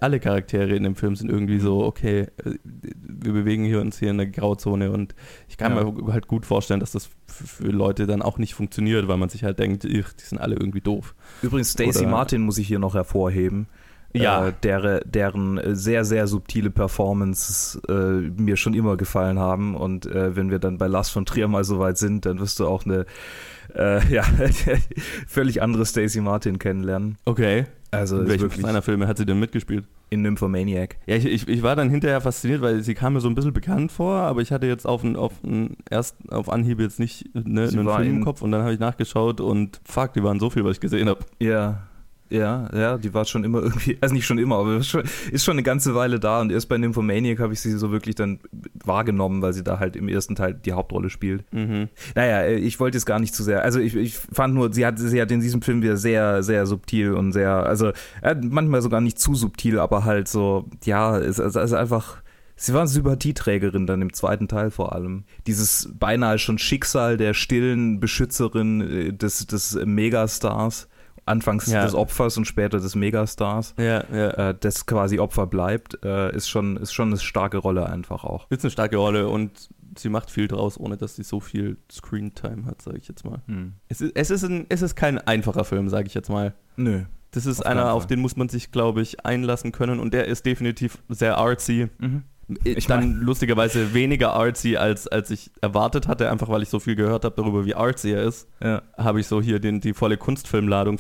alle 0.01 0.19
Charaktere 0.19 0.75
in 0.75 0.83
dem 0.83 0.95
Film 0.95 1.15
sind 1.15 1.29
irgendwie 1.29 1.59
so, 1.59 1.83
okay, 1.83 2.27
äh, 2.43 2.55
wir 2.63 3.33
bewegen 3.33 3.65
hier 3.65 3.81
uns 3.81 4.00
hier 4.00 4.11
in 4.11 4.17
der 4.17 4.27
Grauzone 4.27 4.91
und 4.91 5.15
ich 5.50 5.57
kann 5.57 5.75
Ja. 5.75 5.83
mir 5.83 6.13
halt 6.13 6.27
gut 6.27 6.45
vorstellen, 6.45 6.79
dass 6.79 6.91
das 6.91 7.09
für 7.27 7.67
Leute 7.67 8.07
dann 8.07 8.21
auch 8.21 8.38
nicht 8.38 8.53
funktioniert, 8.53 9.07
weil 9.07 9.17
man 9.17 9.29
sich 9.29 9.43
halt 9.43 9.59
denkt, 9.59 9.83
ich, 9.83 10.05
die 10.13 10.23
sind 10.23 10.38
alle 10.39 10.55
irgendwie 10.55 10.81
doof. 10.81 11.15
Übrigens, 11.41 11.71
Stacey 11.71 12.01
Oder- 12.03 12.09
Martin 12.11 12.41
muss 12.41 12.57
ich 12.57 12.67
hier 12.67 12.79
noch 12.79 12.93
hervorheben. 12.93 13.64
Ja. 14.22 14.48
Äh, 14.48 14.53
der, 14.63 15.01
deren 15.01 15.57
äh, 15.57 15.75
sehr, 15.75 16.05
sehr 16.05 16.27
subtile 16.27 16.69
Performances 16.69 17.79
äh, 17.88 17.93
mir 17.93 18.57
schon 18.57 18.74
immer 18.74 18.98
gefallen 18.98 19.39
haben. 19.39 19.75
Und 19.75 20.05
äh, 20.05 20.36
wenn 20.36 20.51
wir 20.51 20.60
dann 20.60 20.77
bei 20.77 20.88
Lars 20.88 21.10
von 21.10 21.25
Trier 21.25 21.48
mal 21.48 21.63
so 21.63 21.79
weit 21.79 21.98
sind, 21.98 22.25
dann 22.25 22.39
wirst 22.39 22.60
du 22.60 22.67
auch 22.67 22.86
eine 22.86 23.05
äh, 23.75 24.05
ja, 24.13 24.24
völlig 25.27 25.62
andere 25.62 25.86
Stacey 25.86 26.22
Martin 26.22 26.60
kennenlernen. 26.60 27.17
Okay. 27.25 27.65
Also 27.91 28.19
in 28.19 28.27
welchem 28.27 28.50
seiner 28.50 28.81
Filme 28.81 29.07
hat 29.07 29.17
sie 29.17 29.25
denn 29.25 29.39
mitgespielt? 29.39 29.86
in 30.10 30.22
Nymphomaniac. 30.22 30.98
Ja, 31.07 31.15
ich, 31.15 31.25
ich, 31.25 31.48
ich 31.48 31.63
war 31.63 31.75
dann 31.75 31.89
hinterher 31.89 32.22
fasziniert, 32.22 32.62
weil 32.62 32.81
sie 32.81 32.93
kam 32.93 33.13
mir 33.13 33.22
so 33.22 33.27
ein 33.27 33.36
bisschen 33.36 33.53
bekannt 33.53 33.91
vor, 33.91 34.15
aber 34.17 34.41
ich 34.41 34.51
hatte 34.51 34.67
jetzt 34.67 34.86
auf, 34.86 35.03
ein, 35.03 35.15
auf, 35.15 35.34
ein, 35.43 35.77
erst 35.89 36.15
auf 36.29 36.50
Anhieb 36.50 36.79
jetzt 36.79 37.00
nicht 37.00 37.34
ne, 37.34 37.63
einen 37.63 37.88
Film 37.89 38.17
im 38.17 38.24
Kopf 38.24 38.41
und 38.41 38.51
dann 38.51 38.62
habe 38.62 38.74
ich 38.74 38.79
nachgeschaut 38.79 39.41
und 39.41 39.81
fuck, 39.84 40.13
die 40.13 40.24
waren 40.24 40.39
so 40.39 40.50
viel, 40.50 40.63
was 40.63 40.74
ich 40.74 40.79
gesehen 40.79 41.10
habe. 41.10 41.19
Ja. 41.39 41.84
Ja, 42.29 42.70
ja, 42.74 42.98
die 42.98 43.13
war 43.13 43.25
schon 43.25 43.44
immer 43.44 43.62
irgendwie, 43.62 43.98
also 44.01 44.13
nicht 44.13 44.25
schon 44.25 44.39
immer, 44.39 44.58
aber 44.58 44.77
ist 44.77 44.89
schon, 44.89 45.03
ist 45.32 45.46
schon 45.46 45.53
eine 45.53 45.63
ganze 45.63 45.94
Weile 45.94 46.20
da 46.20 46.41
und 46.41 46.51
erst 46.51 46.70
bei 46.70 46.77
Nymphomaniac 46.77 47.39
habe 47.39 47.53
ich 47.53 47.62
sie 47.62 47.72
so 47.72 47.91
wirklich 47.91 48.15
dann 48.15 48.39
wahrgenommen, 48.84 49.41
weil 49.41 49.53
sie 49.53 49.63
da 49.63 49.79
halt 49.79 49.96
im 49.96 50.08
ersten 50.08 50.36
Teil 50.36 50.53
die 50.53 50.74
Hauptrolle 50.74 51.10
spielt. 51.10 51.44
Mhm. 51.53 51.89
Naja, 52.15 52.41
äh, 52.41 52.55
ich 52.55 52.79
wollte 52.79 52.98
jetzt 52.98 53.05
gar 53.05 53.20
nicht 53.20 53.36
zu 53.36 53.44
sehr, 53.44 53.63
also 53.63 53.79
ich, 53.79 53.96
ich 53.96 54.17
fand 54.17 54.55
nur, 54.55 54.74
sie 54.74 54.86
hat, 54.86 54.98
sie 54.98 55.22
hat 55.22 55.32
in 55.32 55.39
diesem 55.39 55.62
Film 55.62 55.84
wieder 55.84 55.98
sehr, 55.98 56.41
sehr 56.41 56.65
subtil 56.65 57.13
und 57.13 57.32
sehr, 57.32 57.51
also 57.51 57.91
äh, 58.22 58.36
manchmal 58.41 58.82
sogar 58.82 59.01
nicht 59.01 59.20
zu 59.20 59.36
subtil, 59.36 59.79
aber 59.79 60.03
halt 60.03 60.27
so, 60.27 60.67
ja, 60.84 61.20
es 61.20 61.38
ist 61.38 61.58
also 61.58 61.75
einfach, 61.75 62.24
Sie 62.58 62.74
war 62.74 62.88
Sympathieträgerin 62.88 63.86
dann 63.86 64.01
im 64.01 64.13
zweiten 64.13 64.48
Teil 64.48 64.72
vor 64.72 64.94
allem. 64.96 65.25
Dieses 65.46 65.89
beinahe 65.94 66.39
schon 66.39 66.58
Schicksal 66.58 67.17
der 67.17 67.34
stillen 67.34 68.00
Beschützerin 68.00 68.79
äh, 68.79 69.13
des, 69.13 69.46
des 69.46 69.77
Megastars 69.84 70.88
anfangs 71.25 71.67
Ja. 71.67 71.84
des 71.84 71.96
Opfers 71.96 72.38
und 72.38 72.46
später 72.46 72.79
des 72.79 72.96
Megastars, 72.96 73.74
Ja, 73.77 74.03
ja. 74.13 74.50
äh, 74.50 74.55
das 74.60 74.86
quasi 74.86 75.20
Opfer 75.20 75.48
bleibt, 75.48 75.98
äh, 76.03 76.36
ist, 76.36 76.50
schon, 76.50 76.77
ist 76.77 76.94
schon 76.94 77.10
eine 77.10 77.20
starke 77.20 77.58
Rolle 77.58 77.88
einfach 77.88 78.24
auch. 78.24 78.50
Ist 78.51 78.63
eine 78.63 78.72
starke 78.72 78.98
Rolle 78.98 79.27
und 79.27 79.70
sie 79.98 80.10
macht 80.10 80.29
viel 80.29 80.48
draus, 80.48 80.79
ohne 80.79 80.98
dass 80.98 81.15
sie 81.15 81.24
so 81.24 81.39
viel 81.39 81.77
Screentime 81.91 82.65
hat, 82.65 82.82
sage 82.82 82.98
ich 82.98 83.08
jetzt 83.08 83.24
mal. 83.25 83.41
Hm. 83.48 83.74
Es 83.88 84.01
ist, 84.01 84.12
es, 84.15 84.29
ist 84.29 84.44
ein, 84.44 84.65
es 84.70 84.82
ist 84.82 84.96
kein 84.96 85.17
einfacher 85.20 85.63
Film, 85.63 85.89
sage 85.89 86.08
ich 86.08 86.13
jetzt 86.13 86.29
mal. 86.29 86.53
Nö. 86.75 87.03
Das 87.32 87.46
ist 87.46 87.60
Auf 87.62 87.65
einer, 87.65 87.91
auf 87.94 88.08
den 88.08 88.22
muss 88.22 88.38
man 88.38 88.48
sich, 88.48 88.72
glaube 88.72 89.01
ich, 89.01 89.25
einlassen 89.25 89.74
können 89.74 90.00
und 90.00 90.13
der 90.13 90.25
ist 90.27 90.46
definitiv 90.46 91.00
sehr 91.10 91.38
artsy. 91.38 91.89
Mhm. 91.98 92.24
Ich 92.63 92.85
dann 92.87 93.13
lustigerweise 93.21 93.93
weniger 93.93 94.33
artsy, 94.33 94.77
als, 94.77 95.07
als 95.07 95.31
ich 95.31 95.49
erwartet 95.61 96.07
hatte, 96.07 96.29
einfach 96.29 96.49
weil 96.49 96.61
ich 96.61 96.69
so 96.69 96.79
viel 96.79 96.95
gehört 96.95 97.25
habe 97.25 97.35
darüber, 97.35 97.65
wie 97.65 97.73
artsy 97.75 98.11
er 98.11 98.23
ist. 98.23 98.47
Ja. 98.61 98.81
Habe 98.97 99.19
ich 99.19 99.27
so 99.27 99.41
hier 99.41 99.59
den, 99.59 99.79
die 99.81 99.93
volle 99.93 100.17
Kunstfilmladung 100.17 100.99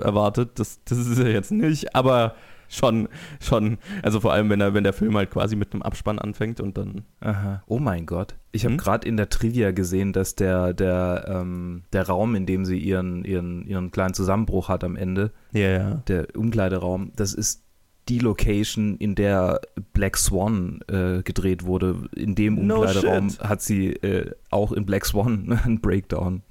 erwartet. 0.00 0.58
Das, 0.58 0.80
das 0.84 0.98
ist 0.98 1.18
er 1.18 1.30
jetzt 1.32 1.52
nicht, 1.52 1.94
aber 1.94 2.34
schon, 2.68 3.08
schon, 3.40 3.78
also 4.02 4.20
vor 4.20 4.32
allem, 4.32 4.48
wenn, 4.50 4.60
er, 4.60 4.74
wenn 4.74 4.84
der 4.84 4.92
Film 4.94 5.16
halt 5.16 5.30
quasi 5.30 5.54
mit 5.54 5.72
einem 5.72 5.82
Abspann 5.82 6.18
anfängt 6.18 6.60
und 6.60 6.76
dann. 6.78 7.02
Aha. 7.20 7.62
Oh 7.66 7.78
mein 7.78 8.06
Gott. 8.06 8.34
Ich 8.52 8.64
habe 8.64 8.72
Hm? 8.72 8.78
gerade 8.78 9.06
in 9.08 9.16
der 9.16 9.28
Trivia 9.28 9.70
gesehen, 9.72 10.12
dass 10.12 10.34
der, 10.34 10.72
der, 10.72 11.26
ähm, 11.28 11.82
der 11.92 12.06
Raum, 12.06 12.34
in 12.34 12.46
dem 12.46 12.64
sie 12.64 12.78
ihren, 12.78 13.24
ihren, 13.24 13.66
ihren 13.66 13.90
kleinen 13.90 14.14
Zusammenbruch 14.14 14.68
hat 14.68 14.82
am 14.84 14.96
Ende, 14.96 15.32
Ja, 15.52 15.68
ja. 15.70 15.94
der 16.08 16.28
Umkleideraum, 16.36 17.12
das 17.16 17.34
ist 17.34 17.63
die 18.08 18.18
Location, 18.18 18.96
in 18.98 19.14
der 19.14 19.60
Black 19.92 20.16
Swan 20.16 20.80
äh, 20.88 21.22
gedreht 21.22 21.64
wurde. 21.64 22.08
In 22.14 22.34
dem 22.34 22.66
No 22.66 22.76
Umkleideraum 22.76 23.30
shit. 23.30 23.40
hat 23.40 23.62
sie 23.62 23.90
äh, 23.94 24.30
auch 24.50 24.72
in 24.72 24.84
Black 24.86 25.06
Swan 25.06 25.58
einen 25.64 25.80
Breakdown. 25.80 26.42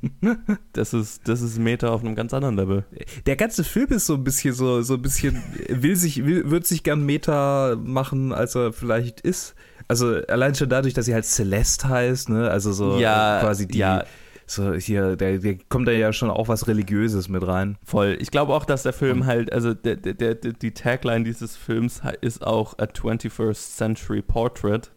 Das 0.74 0.94
ist, 0.94 1.26
das 1.26 1.42
ist 1.42 1.58
Meta 1.58 1.88
auf 1.88 2.04
einem 2.04 2.14
ganz 2.14 2.32
anderen 2.32 2.54
Level. 2.54 2.84
Der 3.26 3.34
ganze 3.34 3.64
Film 3.64 3.88
ist 3.88 4.06
so 4.06 4.14
ein 4.14 4.22
bisschen 4.22 4.54
so, 4.54 4.80
so 4.82 4.94
ein 4.94 5.02
bisschen, 5.02 5.42
will 5.68 5.96
sich, 5.96 6.24
will, 6.24 6.48
wird 6.48 6.68
sich 6.68 6.84
gern 6.84 7.04
Meta 7.04 7.76
machen, 7.76 8.32
als 8.32 8.54
er 8.54 8.72
vielleicht 8.72 9.20
ist. 9.20 9.56
Also 9.88 10.14
allein 10.28 10.54
schon 10.54 10.68
dadurch, 10.68 10.94
dass 10.94 11.06
sie 11.06 11.14
halt 11.14 11.24
Celeste 11.24 11.88
heißt, 11.88 12.28
ne? 12.28 12.48
Also 12.48 12.72
so 12.72 13.00
Ja, 13.00 13.38
äh, 13.38 13.42
quasi 13.42 13.66
die, 13.66 13.78
ja. 13.78 14.04
So 14.50 14.74
hier, 14.74 15.16
der, 15.16 15.38
der 15.38 15.58
kommt 15.68 15.88
da 15.88 15.92
ja 15.92 16.12
schon 16.12 16.30
auch 16.30 16.48
was 16.48 16.66
Religiöses 16.68 17.28
mit 17.28 17.46
rein. 17.46 17.76
Voll. 17.84 18.16
Ich 18.20 18.30
glaube 18.30 18.54
auch, 18.54 18.64
dass 18.64 18.82
der 18.82 18.92
Film 18.92 19.26
halt, 19.26 19.52
also 19.52 19.74
der, 19.74 19.96
der, 19.96 20.14
der, 20.14 20.34
die 20.34 20.72
Tagline 20.72 21.24
dieses 21.24 21.56
Films 21.56 22.02
ist 22.20 22.46
auch 22.46 22.78
a 22.78 22.84
21st 22.84 23.76
Century 23.76 24.22
Portrait. 24.22 24.90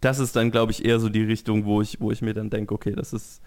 Das 0.00 0.18
ist 0.18 0.36
dann, 0.36 0.50
glaube 0.50 0.72
ich, 0.72 0.84
eher 0.84 1.00
so 1.00 1.08
die 1.08 1.22
Richtung, 1.22 1.64
wo 1.64 1.80
ich, 1.80 2.00
wo 2.00 2.10
ich 2.10 2.22
mir 2.22 2.34
dann 2.34 2.50
denke, 2.50 2.74
okay, 2.74 2.92
das 2.92 3.12
ist, 3.12 3.40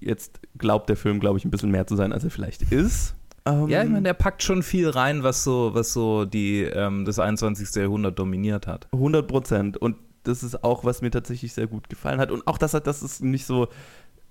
jetzt 0.00 0.40
glaubt 0.58 0.88
der 0.88 0.96
Film, 0.96 1.20
glaube 1.20 1.38
ich, 1.38 1.44
ein 1.44 1.50
bisschen 1.50 1.70
mehr 1.70 1.86
zu 1.86 1.96
sein, 1.96 2.12
als 2.12 2.24
er 2.24 2.30
vielleicht 2.30 2.62
ist. 2.72 3.14
Ähm, 3.44 3.68
Ja, 3.68 3.82
ich 3.82 3.88
meine, 3.88 4.02
der 4.02 4.14
packt 4.14 4.42
schon 4.42 4.62
viel 4.62 4.88
rein, 4.88 5.22
was 5.22 5.44
so, 5.44 5.74
was 5.74 5.92
so 5.92 6.24
die, 6.24 6.62
ähm, 6.62 7.04
das 7.04 7.18
21. 7.18 7.74
Jahrhundert 7.76 8.18
dominiert 8.18 8.66
hat. 8.66 8.88
100 8.92 9.28
Prozent. 9.28 9.76
Und 9.76 9.96
das 10.24 10.42
ist 10.42 10.64
auch, 10.64 10.84
was 10.84 11.02
mir 11.02 11.10
tatsächlich 11.10 11.52
sehr 11.52 11.68
gut 11.68 11.88
gefallen 11.88 12.18
hat. 12.18 12.30
Und 12.30 12.46
auch, 12.46 12.58
dass 12.58 12.74
er, 12.74 12.80
dass 12.80 13.02
es 13.02 13.20
nicht 13.20 13.46
so 13.46 13.68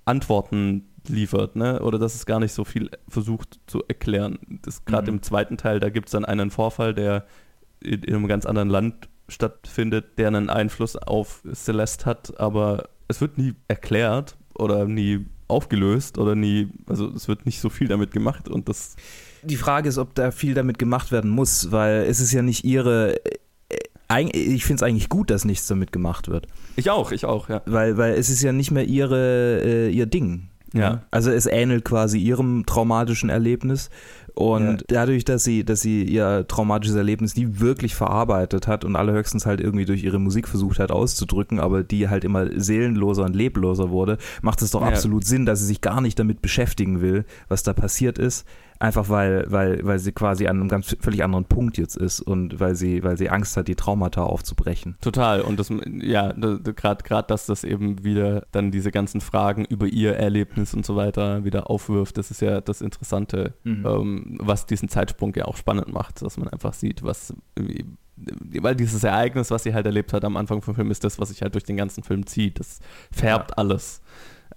Antworten 0.05 0.85
liefert, 1.07 1.55
ne? 1.55 1.81
Oder 1.81 1.99
dass 1.99 2.15
es 2.15 2.25
gar 2.25 2.39
nicht 2.39 2.53
so 2.53 2.63
viel 2.63 2.89
versucht 3.07 3.59
zu 3.67 3.83
erklären. 3.87 4.39
Das 4.63 4.85
gerade 4.85 5.11
Mhm. 5.11 5.17
im 5.17 5.23
zweiten 5.23 5.57
Teil, 5.57 5.79
da 5.79 5.89
gibt 5.89 6.07
es 6.07 6.11
dann 6.13 6.25
einen 6.25 6.49
Vorfall, 6.51 6.93
der 6.93 7.25
in, 7.81 8.01
in 8.03 8.15
einem 8.15 8.27
ganz 8.27 8.45
anderen 8.45 8.69
Land 8.69 9.09
stattfindet, 9.27 10.17
der 10.17 10.27
einen 10.27 10.49
Einfluss 10.49 10.95
auf 10.95 11.43
Celeste 11.53 12.05
hat, 12.05 12.39
aber 12.39 12.89
es 13.07 13.21
wird 13.21 13.37
nie 13.37 13.53
erklärt 13.67 14.37
oder 14.57 14.85
nie 14.85 15.25
aufgelöst 15.47 16.17
oder 16.17 16.33
nie, 16.35 16.69
also 16.87 17.09
es 17.09 17.27
wird 17.27 17.45
nicht 17.45 17.59
so 17.59 17.69
viel 17.69 17.87
damit 17.87 18.11
gemacht 18.11 18.47
und 18.49 18.67
das 18.69 18.95
Die 19.43 19.57
Frage 19.57 19.89
ist, 19.89 19.99
ob 19.99 20.15
da 20.15 20.31
viel 20.31 20.55
damit 20.55 20.79
gemacht 20.79 21.11
werden 21.11 21.29
muss, 21.29 21.71
weil 21.71 22.03
es 22.03 22.19
ist 22.19 22.31
ja 22.31 22.41
nicht 22.41 22.63
ihre. 22.65 23.15
äh, 23.25 23.77
eig- 24.09 24.35
Ich 24.35 24.65
finde 24.65 24.77
es 24.79 24.83
eigentlich 24.83 25.09
gut, 25.09 25.29
dass 25.29 25.45
nichts 25.45 25.67
damit 25.67 25.91
gemacht 25.91 26.29
wird. 26.29 26.47
Ich 26.75 26.89
auch, 26.89 27.11
ich 27.11 27.25
auch, 27.25 27.49
ja. 27.49 27.61
Weil, 27.65 27.97
weil 27.97 28.13
es 28.13 28.29
ist 28.29 28.41
ja 28.41 28.51
nicht 28.51 28.71
mehr 28.71 28.85
ihre, 28.85 29.61
äh, 29.63 29.89
ihr 29.89 30.05
Ding. 30.05 30.49
Ja. 30.73 31.03
Also 31.09 31.31
es 31.31 31.45
ähnelt 31.45 31.85
quasi 31.85 32.19
ihrem 32.19 32.65
traumatischen 32.65 33.29
Erlebnis. 33.29 33.89
Und 34.33 34.83
dadurch, 34.89 35.23
dass 35.23 35.45
sie, 35.45 35.63
dass 35.63 35.79
sie 35.79 36.03
ihr 36.03 36.45
traumatisches 36.49 36.97
Erlebnis 36.97 37.37
nie 37.37 37.47
wirklich 37.61 37.95
verarbeitet 37.95 38.67
hat 38.67 38.83
und 38.83 38.97
allerhöchstens 38.97 39.45
halt 39.45 39.61
irgendwie 39.61 39.85
durch 39.85 40.03
ihre 40.03 40.19
Musik 40.19 40.49
versucht 40.49 40.79
hat 40.79 40.91
auszudrücken, 40.91 41.61
aber 41.61 41.83
die 41.83 42.09
halt 42.09 42.25
immer 42.25 42.47
seelenloser 42.59 43.23
und 43.23 43.33
lebloser 43.33 43.91
wurde, 43.91 44.17
macht 44.41 44.61
es 44.61 44.71
doch 44.71 44.81
Ja. 44.81 44.87
absolut 44.87 45.23
Sinn, 45.23 45.45
dass 45.45 45.61
sie 45.61 45.65
sich 45.67 45.79
gar 45.79 46.01
nicht 46.01 46.19
damit 46.19 46.41
beschäftigen 46.41 46.99
will, 46.99 47.23
was 47.47 47.63
da 47.63 47.71
passiert 47.71 48.19
ist. 48.19 48.45
Einfach 48.77 49.07
weil, 49.09 49.45
weil, 49.49 49.79
weil 49.85 49.99
sie 49.99 50.11
quasi 50.11 50.47
an 50.47 50.59
einem 50.59 50.67
ganz 50.67 50.95
völlig 50.99 51.23
anderen 51.23 51.45
Punkt 51.45 51.77
jetzt 51.77 51.95
ist 51.95 52.19
und 52.19 52.59
weil 52.59 52.75
sie, 52.75 53.03
weil 53.03 53.17
sie 53.17 53.29
Angst 53.29 53.55
hat, 53.55 53.67
die 53.69 53.75
Traumata 53.75 54.23
aufzubrechen. 54.23 54.97
Total. 54.99 55.41
Und 55.41 55.59
das, 55.59 55.69
ja, 56.01 56.33
gerade 56.33 57.03
gerade, 57.03 57.27
dass 57.27 57.45
das 57.45 57.63
eben 57.63 58.03
wieder 58.03 58.45
dann 58.51 58.71
diese 58.71 58.91
ganzen 58.91 59.21
Fragen 59.21 59.63
über 59.65 59.87
ihr 59.87 60.15
Erlebnis 60.17 60.73
und 60.73 60.85
so 60.85 60.95
weiter 60.95 61.45
wieder 61.45 61.69
aufwirft, 61.69 62.17
das 62.17 62.31
ist 62.31 62.41
ja 62.41 62.59
das 62.61 62.81
Interessante, 62.81 63.53
Mhm. 63.63 63.85
ähm, 63.85 64.37
was 64.41 64.65
diesen 64.65 64.89
Zeitsprung 64.89 65.33
ja 65.35 65.45
auch 65.45 65.55
spannend 65.57 65.91
macht, 65.93 66.21
dass 66.21 66.37
man 66.37 66.47
einfach 66.49 66.73
sieht, 66.73 67.03
was 67.03 67.33
weil 68.17 68.75
dieses 68.75 69.03
Ereignis, 69.03 69.51
was 69.51 69.63
sie 69.63 69.73
halt 69.73 69.85
erlebt 69.85 70.13
hat 70.13 70.23
am 70.23 70.37
Anfang 70.37 70.61
vom 70.61 70.75
Film, 70.75 70.89
ist 70.91 71.03
das, 71.03 71.19
was 71.19 71.29
sich 71.29 71.41
halt 71.41 71.53
durch 71.53 71.65
den 71.65 71.75
ganzen 71.77 72.03
Film 72.03 72.25
zieht. 72.25 72.59
Das 72.59 72.79
färbt 73.11 73.57
alles. 73.57 74.01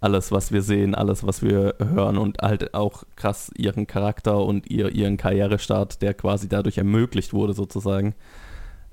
Alles, 0.00 0.31
was 0.31 0.52
wir 0.52 0.62
sehen, 0.62 0.95
alles, 0.95 1.26
was 1.26 1.43
wir 1.43 1.75
hören 1.78 2.19
und 2.19 2.38
halt 2.40 2.73
auch 2.75 3.02
krass 3.17 3.50
ihren 3.57 3.87
Charakter 3.87 4.38
und 4.38 4.71
ihr, 4.71 4.95
ihren 4.95 5.17
Karrierestart, 5.17 6.02
der 6.02 6.14
quasi 6.14 6.49
dadurch 6.49 6.78
ermöglicht 6.78 7.33
wurde, 7.33 7.52
sozusagen 7.52 8.14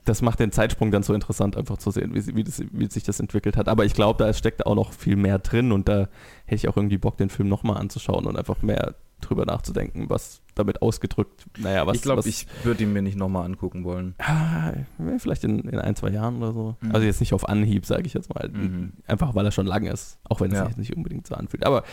das 0.06 0.22
macht 0.22 0.40
den 0.40 0.52
Zeitsprung 0.52 0.92
dann 0.92 1.04
so 1.04 1.14
interessant, 1.14 1.58
einfach 1.58 1.78
zu 1.78 1.90
sehen, 1.90 2.14
wie, 2.14 2.36
wie, 2.36 2.44
das, 2.44 2.62
wie 2.72 2.86
sich 2.90 3.04
das 3.04 3.20
entwickelt 3.20 3.58
hat. 3.58 3.68
Aber 3.68 3.86
ich 3.86 3.96
glaube, 3.96 4.24
da 4.24 4.32
steckt 4.34 4.66
auch 4.66 4.76
noch 4.76 4.94
viel 4.94 5.16
mehr 5.16 5.40
drin 5.40 5.72
und 5.72 5.90
da 5.90 6.08
hätte 6.46 6.56
ich 6.56 6.68
auch 6.68 6.78
irgendwie 6.78 7.00
Bock, 7.00 7.18
den 7.18 7.30
Film 7.30 7.50
nochmal 7.50 7.78
anzuschauen 7.78 8.26
und 8.26 8.38
einfach 8.38 8.62
mehr 8.62 8.94
drüber 9.26 9.46
nachzudenken, 9.46 10.10
was 10.10 10.42
damit 10.56 10.82
ausgedrückt, 10.82 11.46
naja, 11.58 11.86
was 11.86 11.98
ich 11.98 12.02
glaube, 12.04 12.28
ich 12.28 12.48
würde 12.64 12.84
ihn 12.84 12.94
mir 12.94 13.02
nicht 13.02 13.18
nochmal 13.18 13.46
angucken 13.46 13.84
wollen. 13.84 14.16
Ah, 14.20 14.72
vielleicht 15.18 15.44
in, 15.44 15.60
in 15.60 15.80
ein, 15.80 15.96
zwei 15.96 16.10
Jahren 16.10 16.38
oder 16.38 16.54
so. 16.54 16.76
Mhm. 16.82 16.92
Also 16.94 17.06
jetzt 17.06 17.20
nicht 17.20 17.34
auf 17.34 17.48
Anhieb, 17.50 17.86
sage 17.86 18.04
ich 18.06 18.14
jetzt 18.14 18.34
mal. 18.34 18.50
Mhm. 18.50 18.94
Einfach 19.08 19.36
weil 19.36 19.46
er 19.46 19.52
schon 19.52 19.66
lang 19.66 19.86
ist, 19.86 20.18
auch 20.24 20.40
wenn 20.42 20.52
es 20.52 20.58
Ja. 20.58 20.68
sich 20.68 20.78
nicht 20.78 20.96
unbedingt 20.96 21.28
so 21.28 21.36
anfühlt. 21.36 21.66
Aber 21.66 21.84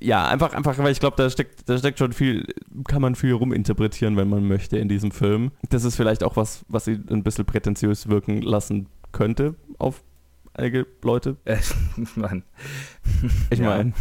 ja, 0.00 0.26
einfach, 0.28 0.54
einfach, 0.54 0.78
weil 0.78 0.92
ich 0.92 1.00
glaube, 1.00 1.16
da 1.16 1.28
steckt, 1.28 1.68
da 1.68 1.76
steckt 1.76 1.98
schon 1.98 2.12
viel, 2.12 2.46
kann 2.86 3.02
man 3.02 3.14
viel 3.14 3.32
ruminterpretieren, 3.32 4.16
wenn 4.16 4.28
man 4.28 4.46
möchte 4.46 4.78
in 4.78 4.88
diesem 4.88 5.10
Film. 5.10 5.50
Das 5.70 5.84
ist 5.84 5.96
vielleicht 5.96 6.22
auch 6.22 6.36
was, 6.36 6.64
was 6.68 6.84
sie 6.84 7.00
ein 7.10 7.22
bisschen 7.22 7.44
prätentiös 7.44 8.08
wirken 8.08 8.42
lassen 8.42 8.86
könnte 9.12 9.54
auf 9.78 10.02
einige 10.58 10.86
Leute. 11.02 11.36
Äh, 11.44 11.56
Mann. 12.14 12.42
Ich 13.50 13.58
meine. 13.60 13.92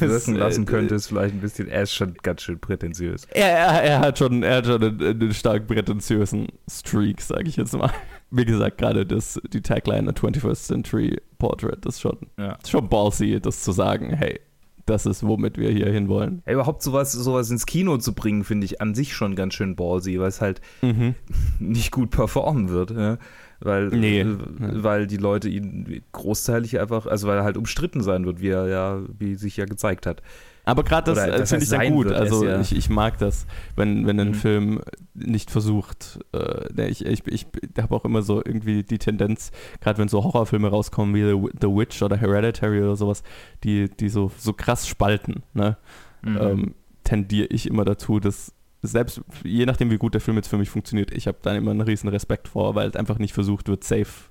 wirken 0.00 0.34
lassen 0.36 0.62
äh, 0.62 0.66
könnte, 0.66 0.94
ist 0.94 1.06
vielleicht 1.08 1.34
ein 1.34 1.40
bisschen, 1.40 1.68
er 1.68 1.82
ist 1.82 1.92
schon 1.94 2.14
ganz 2.22 2.42
schön 2.42 2.58
prätentiös. 2.58 3.26
Er, 3.30 3.48
er, 3.48 3.82
er 3.82 4.00
hat 4.00 4.18
schon, 4.18 4.42
er 4.42 4.56
hat 4.56 4.66
schon 4.66 4.82
einen, 4.82 5.00
einen 5.02 5.34
stark 5.34 5.66
prätentiösen 5.66 6.48
Streak, 6.70 7.20
sage 7.20 7.48
ich 7.48 7.56
jetzt 7.56 7.74
mal. 7.74 7.90
Wie 8.30 8.44
gesagt, 8.44 8.78
gerade 8.78 9.06
das, 9.06 9.40
die 9.52 9.60
Tagline 9.62 10.08
A 10.08 10.12
21st 10.12 10.66
Century 10.66 11.20
Portrait 11.38 11.84
ist 11.86 12.00
schon, 12.00 12.18
Ja. 12.38 12.52
ist 12.54 12.70
schon 12.70 12.88
ballsy, 12.88 13.38
das 13.40 13.62
zu 13.62 13.72
sagen, 13.72 14.10
hey, 14.14 14.40
das 14.86 15.06
ist, 15.06 15.26
womit 15.26 15.56
wir 15.58 15.70
hier 15.70 15.90
hinwollen. 15.90 16.42
Ja, 16.46 16.52
überhaupt 16.54 16.82
sowas, 16.82 17.12
sowas 17.12 17.50
ins 17.50 17.66
Kino 17.66 17.96
zu 17.98 18.14
bringen, 18.14 18.44
finde 18.44 18.64
ich 18.66 18.80
an 18.80 18.94
sich 18.94 19.14
schon 19.14 19.34
ganz 19.36 19.54
schön 19.54 19.76
ballsy, 19.76 20.18
weil 20.18 20.28
es 20.28 20.40
halt 20.40 20.60
nicht 21.58 21.90
gut 21.90 22.10
performen 22.10 22.68
wird. 22.68 22.90
Ja? 22.90 23.18
Weil, 23.60 23.88
Nee. 23.88 24.20
äh, 24.20 24.36
weil 24.58 25.06
die 25.06 25.16
Leute 25.16 25.48
ihn 25.48 26.02
großteilig 26.12 26.80
einfach, 26.80 27.06
also 27.06 27.28
weil 27.28 27.38
er 27.38 27.44
halt 27.44 27.56
umstritten 27.56 28.02
sein 28.02 28.26
wird, 28.26 28.40
wie 28.40 28.48
er 28.48 28.68
ja, 28.68 29.00
wie 29.18 29.34
sich 29.36 29.56
ja 29.56 29.64
gezeigt 29.64 30.06
hat. 30.06 30.22
Aber 30.66 30.82
gerade 30.82 31.12
das 31.14 31.22
äh, 31.24 31.30
das 31.38 31.50
finde 31.50 31.64
ich 31.64 31.70
ja 31.70 31.88
gut. 31.90 32.10
Also 32.10 32.44
ja- 32.46 32.60
ich, 32.60 32.74
ich 32.74 32.88
mag 32.88 33.18
das, 33.18 33.46
wenn, 33.76 34.06
wenn 34.06 34.18
ein 34.18 34.28
Mhm. 34.28 34.34
Film 34.34 34.80
nicht 35.14 35.50
versucht. 35.50 36.18
Äh, 36.32 36.72
ne, 36.74 36.88
ich 36.88 37.04
ich, 37.04 37.22
ich 37.26 37.46
habe 37.78 37.94
auch 37.94 38.04
immer 38.04 38.22
so 38.22 38.38
irgendwie 38.44 38.82
die 38.82 38.98
Tendenz, 38.98 39.50
gerade 39.80 39.98
wenn 39.98 40.08
so 40.08 40.24
Horrorfilme 40.24 40.68
rauskommen 40.68 41.14
wie 41.14 41.22
The, 41.22 41.52
The 41.60 41.66
Witch 41.68 42.02
oder 42.02 42.16
Hereditary 42.16 42.80
oder 42.82 42.96
sowas, 42.96 43.22
die, 43.62 43.88
die 43.90 44.08
so, 44.08 44.30
so 44.38 44.52
krass 44.54 44.88
spalten. 44.88 45.42
Ne? 45.52 45.76
Mhm. 46.22 46.38
ähm, 46.40 46.74
tendiere 47.04 47.48
ich 47.48 47.66
immer 47.68 47.84
dazu, 47.84 48.18
dass 48.18 48.54
selbst 48.80 49.20
je 49.44 49.66
nachdem, 49.66 49.90
wie 49.90 49.98
gut 49.98 50.14
der 50.14 50.20
Film 50.22 50.36
jetzt 50.38 50.48
für 50.48 50.58
mich 50.58 50.70
funktioniert, 50.70 51.10
ich 51.10 51.26
habe 51.26 51.38
da 51.42 51.54
immer 51.54 51.70
einen 51.70 51.80
riesen 51.82 52.08
Respekt 52.08 52.48
vor, 52.48 52.74
weil 52.74 52.94
einfach 52.96 53.18
nicht 53.18 53.34
versucht 53.34 53.68
wird, 53.68 53.84
safe, 53.84 54.30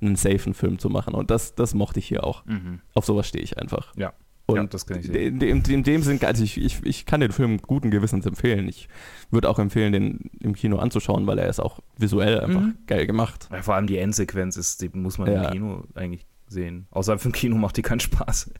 einen 0.00 0.14
safen 0.16 0.54
Film 0.54 0.78
zu 0.78 0.88
machen. 0.90 1.14
Und 1.14 1.30
das, 1.30 1.54
das 1.56 1.74
mochte 1.74 1.98
ich 2.00 2.06
hier 2.06 2.22
auch. 2.24 2.44
Mhm. 2.46 2.80
Auf 2.94 3.04
sowas 3.04 3.26
stehe 3.28 3.42
ich 3.42 3.58
einfach. 3.58 3.92
Ja. 3.96 4.12
Und 4.46 4.56
Ja, 4.56 4.64
das 4.64 4.86
kann 4.86 4.98
ich 4.98 5.06
sehen. 5.06 5.40
in, 5.40 5.62
in, 5.62 5.62
in 5.64 5.82
dem 5.84 6.02
Sinn, 6.02 6.18
also 6.24 6.42
ich, 6.42 6.60
ich, 6.60 6.84
ich 6.84 7.06
kann 7.06 7.20
den 7.20 7.30
Film 7.32 7.58
guten 7.62 7.90
Gewissens 7.90 8.26
empfehlen. 8.26 8.68
Ich 8.68 8.88
würde 9.30 9.48
auch 9.48 9.58
empfehlen, 9.58 9.92
den 9.92 10.30
im 10.40 10.54
Kino 10.54 10.78
anzuschauen, 10.78 11.26
weil 11.26 11.38
er 11.38 11.48
ist 11.48 11.60
auch 11.60 11.78
visuell 11.96 12.40
einfach 12.40 12.60
Mhm. 12.60 12.74
geil 12.86 13.06
gemacht. 13.06 13.48
Ja, 13.52 13.62
vor 13.62 13.74
allem 13.76 13.86
die 13.86 13.98
Endsequenz 13.98 14.56
ist, 14.56 14.82
die 14.82 14.88
muss 14.92 15.18
man 15.18 15.30
Ja. 15.32 15.44
im 15.44 15.52
Kino 15.52 15.84
eigentlich 15.94 16.26
sehen. 16.48 16.86
Außerhalb 16.90 17.20
vom 17.20 17.32
Kino 17.32 17.56
macht 17.56 17.76
die 17.76 17.82
keinen 17.82 18.00
Spaß. 18.00 18.50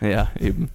Ja, 0.00 0.30
eben. 0.40 0.70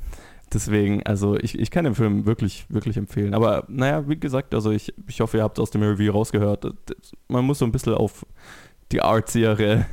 Deswegen, 0.53 1.01
also 1.05 1.37
ich, 1.37 1.57
ich 1.57 1.71
kann 1.71 1.85
den 1.85 1.95
Film 1.95 2.25
wirklich, 2.25 2.65
wirklich 2.69 2.97
empfehlen. 2.97 3.33
Aber 3.33 3.63
naja, 3.69 4.07
wie 4.09 4.19
gesagt, 4.19 4.53
also 4.53 4.69
ich, 4.71 4.93
ich 5.07 5.21
hoffe, 5.21 5.37
ihr 5.37 5.43
habt 5.43 5.59
aus 5.59 5.71
dem 5.71 5.81
Review 5.81 6.11
rausgehört. 6.11 6.65
Man 7.29 7.45
muss 7.45 7.59
so 7.59 7.65
ein 7.65 7.71
bisschen 7.71 7.93
auf 7.93 8.25
die 8.91 9.01
artsiere 9.01 9.85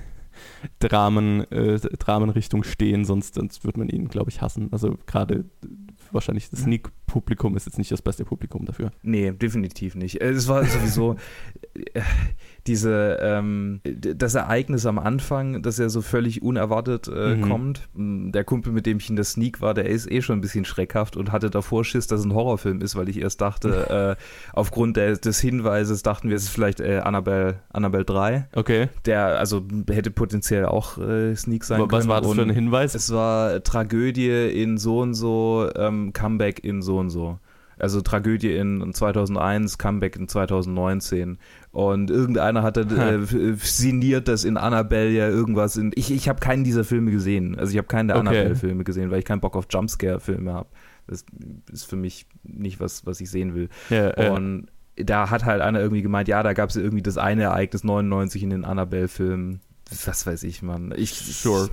Dramen, 0.79 1.51
äh, 1.51 1.79
Dramenrichtung 1.79 2.65
stehen, 2.65 3.05
sonst, 3.05 3.35
sonst 3.35 3.65
wird 3.65 3.77
man 3.77 3.89
ihn, 3.89 4.09
glaube 4.09 4.31
ich, 4.31 4.41
hassen. 4.41 4.69
Also 4.73 4.99
gerade 5.07 5.45
wahrscheinlich 6.11 6.51
das 6.51 6.67
Sneak-Publikum 7.09 7.57
ist 7.57 7.67
jetzt 7.67 7.79
nicht 7.79 7.91
das 7.91 8.03
beste 8.03 8.25
Publikum 8.25 8.65
dafür. 8.65 8.91
Nee, 9.03 9.33
definitiv 9.33 9.95
nicht. 9.95 10.21
Äh, 10.21 10.31
Es 10.31 10.49
war 10.49 10.65
sowieso 10.65 11.17
äh, 11.95 12.01
diese, 12.67 13.19
ähm, 13.23 13.81
das 13.85 14.35
Ereignis 14.35 14.85
am 14.85 14.99
Anfang, 14.99 15.63
das 15.63 15.79
ja 15.79 15.89
so 15.89 16.03
völlig 16.03 16.43
unerwartet 16.43 17.09
äh, 17.09 17.37
Mhm. 17.37 17.43
kommt. 17.43 17.89
Der 17.95 18.45
Kumpel, 18.45 18.73
mit 18.73 18.85
dem 18.87 18.99
ich 18.99 19.09
in 19.09 19.17
der 19.17 19.25
Sneak 19.25 19.61
war, 19.61 19.73
der 19.75 19.87
ist 19.87 20.11
eh 20.11 20.21
schon 20.23 20.39
ein 20.39 20.41
bisschen 20.43 20.65
schreckhaft 20.65 21.17
und 21.17 21.33
hatte 21.33 21.51
davor 21.51 21.85
Schiss, 21.85 22.07
dass 22.07 22.21
es 22.21 22.27
ein 22.27 22.35
Horrorfilm 22.35 22.81
ist, 22.83 22.95
weil 22.97 23.09
ich 23.09 23.21
erst 23.21 23.41
dachte, 23.41 24.17
äh, 24.19 24.23
aufgrund 24.53 24.97
der, 24.97 25.17
des 25.17 25.41
Hinweises 25.41 26.03
dachten 26.03 26.29
wir, 26.29 26.37
es 26.37 26.45
ist 26.45 26.49
vielleicht 26.51 26.81
äh, 26.81 26.99
Annabelle, 26.99 27.61
Annabelle 27.71 28.05
3. 28.05 28.49
Okay. 28.55 28.89
Der 29.07 29.39
also 29.39 29.63
hätte 29.91 30.11
potenziell 30.11 30.67
auch 30.67 30.99
äh, 30.99 31.35
Sneak 31.37 31.65
sein 31.65 31.79
können. 31.79 31.93
Was 31.93 32.09
war 32.09 32.21
das 32.21 32.33
für 32.33 32.43
ein 32.43 32.49
Und 32.51 32.55
Hinweis? 32.55 32.95
Es 32.95 33.13
war 33.13 33.63
Tragödie 33.63 34.29
in 34.49 34.77
so 34.79 35.01
und 35.01 35.15
so, 35.15 35.71
ähm, 35.77 36.13
Comeback 36.13 36.63
in 36.65 36.83
so 36.83 36.98
und 36.99 37.11
so. 37.11 37.39
Also 37.81 38.01
Tragödie 38.01 38.57
in 38.57 38.93
2001, 38.93 39.79
Comeback 39.79 40.17
in 40.17 40.27
2019. 40.27 41.39
Und 41.71 42.11
irgendeiner 42.11 42.65
hat 42.65 42.77
dann 42.77 42.91
äh, 42.91 43.15
f- 43.23 43.65
sinniert, 43.67 44.27
dass 44.27 44.43
in 44.45 44.57
Annabelle 44.57 45.11
ja 45.11 45.29
irgendwas 45.29 45.77
in. 45.77 45.93
Ich, 45.95 46.11
ich 46.11 46.29
habe 46.29 46.41
keinen 46.41 46.65
dieser 46.65 46.83
Filme 46.83 47.13
gesehen. 47.13 47.57
Also 47.57 47.71
ich 47.71 47.79
habe 47.79 47.87
keinen 47.87 48.09
der 48.09 48.17
Okay. 48.17 48.29
Annabelle-Filme 48.29 48.83
gesehen, 48.83 49.13
weil 49.13 49.21
ich 49.21 49.25
keinen 49.25 49.41
Bock 49.41 49.55
auf 49.55 49.67
Jumpscare-Filme 49.71 50.53
habe. 50.53 50.69
Das 51.07 51.25
ist 51.73 51.85
für 51.85 51.95
mich 51.97 52.27
nicht 52.43 52.81
was, 52.81 53.07
was 53.07 53.21
ich 53.21 53.31
sehen 53.31 53.55
will. 53.55 53.69
Ja. 53.91 54.33
Und 54.33 54.67
da 54.97 55.31
hat 55.31 55.45
halt 55.45 55.63
einer 55.63 55.79
irgendwie 55.81 56.03
gemeint, 56.03 56.27
ja, 56.27 56.43
da 56.43 56.55
gab 56.55 56.71
es 56.71 56.75
ja 56.75 56.83
irgendwie 56.83 57.03
das 57.05 57.17
eine 57.17 57.45
Ereignis 57.45 57.85
99 57.85 58.43
in 58.43 58.51
den 58.51 58.65
Annabelle-Filmen. 58.65 59.61
Was 60.05 60.27
weiß 60.27 60.43
ich, 60.43 60.63
Mann. 60.63 60.93
Ich, 60.97 61.13
Sure. 61.15 61.71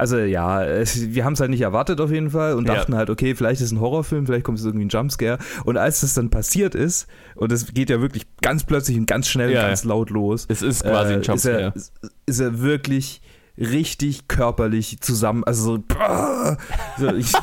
Also 0.00 0.16
ja, 0.18 0.64
es, 0.64 1.10
wir 1.14 1.26
haben 1.26 1.34
es 1.34 1.40
halt 1.40 1.50
nicht 1.50 1.60
erwartet 1.60 2.00
auf 2.00 2.10
jeden 2.10 2.30
Fall 2.30 2.54
und 2.54 2.66
Ja. 2.66 2.76
dachten 2.76 2.94
halt, 2.94 3.10
okay, 3.10 3.34
vielleicht 3.34 3.60
ist 3.60 3.66
es 3.66 3.72
ein 3.72 3.80
Horrorfilm, 3.80 4.24
vielleicht 4.24 4.44
kommt 4.44 4.58
es 4.58 4.64
irgendwie 4.64 4.86
ein 4.86 4.88
Jumpscare. 4.88 5.38
Und 5.64 5.76
als 5.76 6.00
das 6.00 6.14
dann 6.14 6.30
passiert 6.30 6.74
ist, 6.74 7.06
und 7.34 7.52
es 7.52 7.66
geht 7.74 7.90
ja 7.90 8.00
wirklich 8.00 8.26
ganz 8.40 8.64
plötzlich 8.64 8.96
und 8.96 9.04
ganz 9.04 9.28
schnell 9.28 9.52
Ja, 9.52 9.60
und 9.60 9.66
ganz 9.68 9.84
laut 9.84 10.08
los, 10.08 10.46
es 10.48 10.62
ist 10.62 10.84
quasi 10.84 11.12
ein 11.12 11.18
äh, 11.22 11.34
ist, 11.34 11.44
er, 11.44 11.60
Jumpscare. 11.60 12.10
ist 12.24 12.40
er 12.40 12.60
wirklich 12.62 13.20
richtig 13.58 14.26
körperlich 14.26 15.00
zusammen, 15.02 15.44
also 15.44 15.76
so, 15.76 15.84
so 16.98 17.14
ich, 17.14 17.32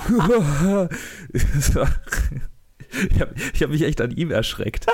ich 3.11 3.21
habe 3.21 3.35
hab 3.61 3.69
mich 3.69 3.83
echt 3.83 4.01
an 4.01 4.09
ihm 4.11 4.31
erschreckt. 4.31 4.87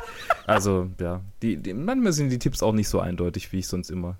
Also, 0.46 0.90
ja, 1.00 1.22
die, 1.42 1.56
die, 1.56 1.74
manchmal 1.74 2.12
sind 2.12 2.30
die 2.30 2.40
Tipps 2.40 2.62
auch 2.62 2.74
nicht 2.74 2.90
so 2.90 3.00
eindeutig, 3.00 3.54
wie 3.54 3.60
ich 3.60 3.68
sonst 3.68 3.90
immer 3.90 4.18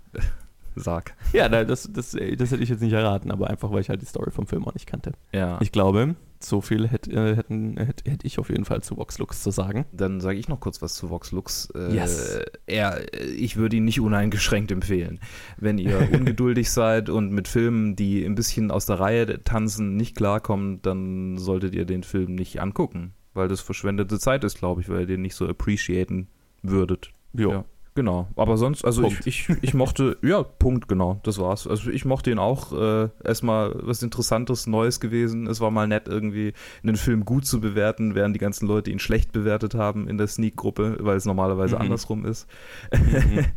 sag. 0.76 1.16
Ja, 1.34 1.50
das, 1.50 1.90
das, 1.92 2.12
das 2.12 2.52
hätte 2.52 2.64
ich 2.64 2.70
jetzt 2.70 2.82
nicht 2.82 2.94
erraten, 2.94 3.32
aber 3.32 3.50
einfach, 3.50 3.72
weil 3.72 3.82
ich 3.82 3.90
halt 3.90 4.02
die 4.02 4.06
Story 4.06 4.32
vom 4.32 4.48
Film 4.48 4.66
auch 4.66 4.74
nicht 4.74 4.88
kannte. 4.88 5.14
Ja. 5.32 5.60
Ich 5.62 5.72
glaube, 5.72 6.16
so 6.40 6.62
viel 6.62 6.88
hätte, 6.88 7.12
äh, 7.12 7.36
hätten, 7.36 7.78
hätte, 7.78 8.10
hätte 8.10 8.28
ich 8.28 8.38
auf 8.40 8.50
jeden 8.50 8.66
Fall 8.66 8.82
zu 8.84 8.98
Vox 8.98 9.18
Lux 9.18 9.42
zu 9.44 9.52
sagen. 9.52 9.86
Dann 9.94 10.20
sage 10.20 10.38
ich 10.38 10.50
noch 10.50 10.60
kurz 10.60 10.82
was 10.82 10.96
zu 10.96 11.10
Vox 11.10 11.32
Lux. 11.32 11.70
Äh, 11.76 11.94
Yes. 11.96 12.40
Er, 12.66 13.02
ich 13.38 13.56
würde 13.56 13.78
ihn 13.78 13.86
nicht 13.86 14.02
uneingeschränkt 14.02 14.72
empfehlen. 14.72 15.20
Wenn 15.58 15.78
ihr 15.78 16.10
ungeduldig 16.14 16.70
seid 16.72 17.10
und 17.10 17.32
mit 17.32 17.48
Filmen, 17.48 17.96
die 17.96 18.26
ein 18.26 18.36
bisschen 18.36 18.72
aus 18.72 18.86
der 18.86 19.00
Reihe 19.00 19.44
tanzen, 19.44 19.96
nicht 19.96 20.16
klarkommen, 20.16 20.82
dann 20.82 21.38
solltet 21.38 21.74
ihr 21.76 21.86
den 21.86 22.04
Film 22.04 22.36
nicht 22.36 22.62
angucken. 22.62 23.14
Weil 23.34 23.48
das 23.48 23.62
verschwendete 23.62 24.20
Zeit 24.20 24.44
ist, 24.44 24.60
glaube 24.60 24.82
ich, 24.82 24.90
weil 24.90 25.02
ihr 25.02 25.08
den 25.08 25.22
nicht 25.22 25.36
so 25.36 25.48
appreciaten 25.48 26.28
würdet. 26.62 27.12
Jo. 27.34 27.52
Ja. 27.52 27.66
Genau, 27.96 28.28
aber 28.36 28.58
sonst, 28.58 28.84
also 28.86 29.04
ich, 29.04 29.10
Punkt. 29.14 29.28
ich, 29.28 29.50
ich 29.62 29.74
mochte, 29.76 30.18
ja, 30.24 30.42
Punkt, 30.42 30.88
genau, 30.88 31.20
das 31.24 31.38
war's. 31.38 31.68
Also 31.68 31.92
ich 31.92 32.06
mochte 32.06 32.32
ihn 32.32 32.40
auch, 32.40 32.74
äh, 32.74 33.10
erstmal 33.24 33.76
was 33.84 34.02
Interessantes, 34.02 34.66
Neues 34.66 35.00
gewesen. 35.00 35.46
Es 35.46 35.62
war 35.62 35.70
mal 35.70 35.88
nett, 35.88 36.08
irgendwie 36.08 36.54
einen 36.82 36.96
Film 36.96 37.24
gut 37.24 37.46
zu 37.46 37.62
bewerten, 37.62 38.16
während 38.16 38.36
die 38.36 38.40
ganzen 38.40 38.68
Leute 38.68 38.90
ihn 38.90 38.98
schlecht 39.00 39.32
bewertet 39.32 39.76
haben 39.76 40.08
in 40.08 40.18
der 40.18 40.26
Sneak-Gruppe, 40.28 40.98
weil 41.02 41.18
es 41.18 41.26
normalerweise 41.26 41.76
Mhm. 41.76 41.82
andersrum 41.82 42.26
ist. 42.26 42.48
Mhm. 42.92 43.46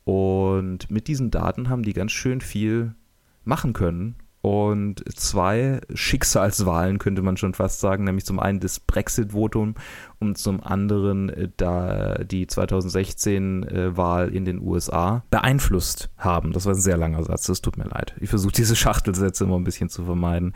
Und 0.03 0.91
mit 0.91 1.07
diesen 1.07 1.31
Daten 1.31 1.69
haben 1.69 1.85
die 1.85 1.93
ganz 1.93 2.11
schön 2.11 2.41
viel 2.41 2.97
machen 3.45 3.75
können. 3.75 4.17
Und 4.47 5.03
zwei 5.13 5.81
Schicksalswahlen 5.93 7.01
könnte 7.01 7.21
man 7.21 7.37
schon 7.37 7.53
fast 7.53 7.81
sagen, 7.81 8.05
nämlich 8.05 8.25
zum 8.25 8.39
einen 8.39 8.61
das 8.61 8.79
Brexit-Votum 8.79 9.75
und 10.21 10.39
zum 10.39 10.63
anderen 10.63 11.31
äh, 11.31 11.49
da 11.57 12.19
die 12.19 12.47
2016-Wahl 12.47 14.29
in 14.29 14.45
den 14.45 14.61
USA 14.63 15.25
beeinflusst 15.31 16.11
haben. 16.17 16.53
Das 16.53 16.65
war 16.65 16.75
ein 16.75 16.81
sehr 16.81 16.97
langer 16.97 17.25
Satz, 17.25 17.47
das 17.47 17.61
tut 17.61 17.77
mir 17.77 17.89
leid. 17.89 18.15
Ich 18.21 18.31
versuche 18.31 18.53
diese 18.53 18.77
Schachtelsätze 18.77 19.43
immer 19.43 19.57
ein 19.57 19.65
bisschen 19.65 19.89
zu 19.89 20.05
vermeiden. 20.05 20.55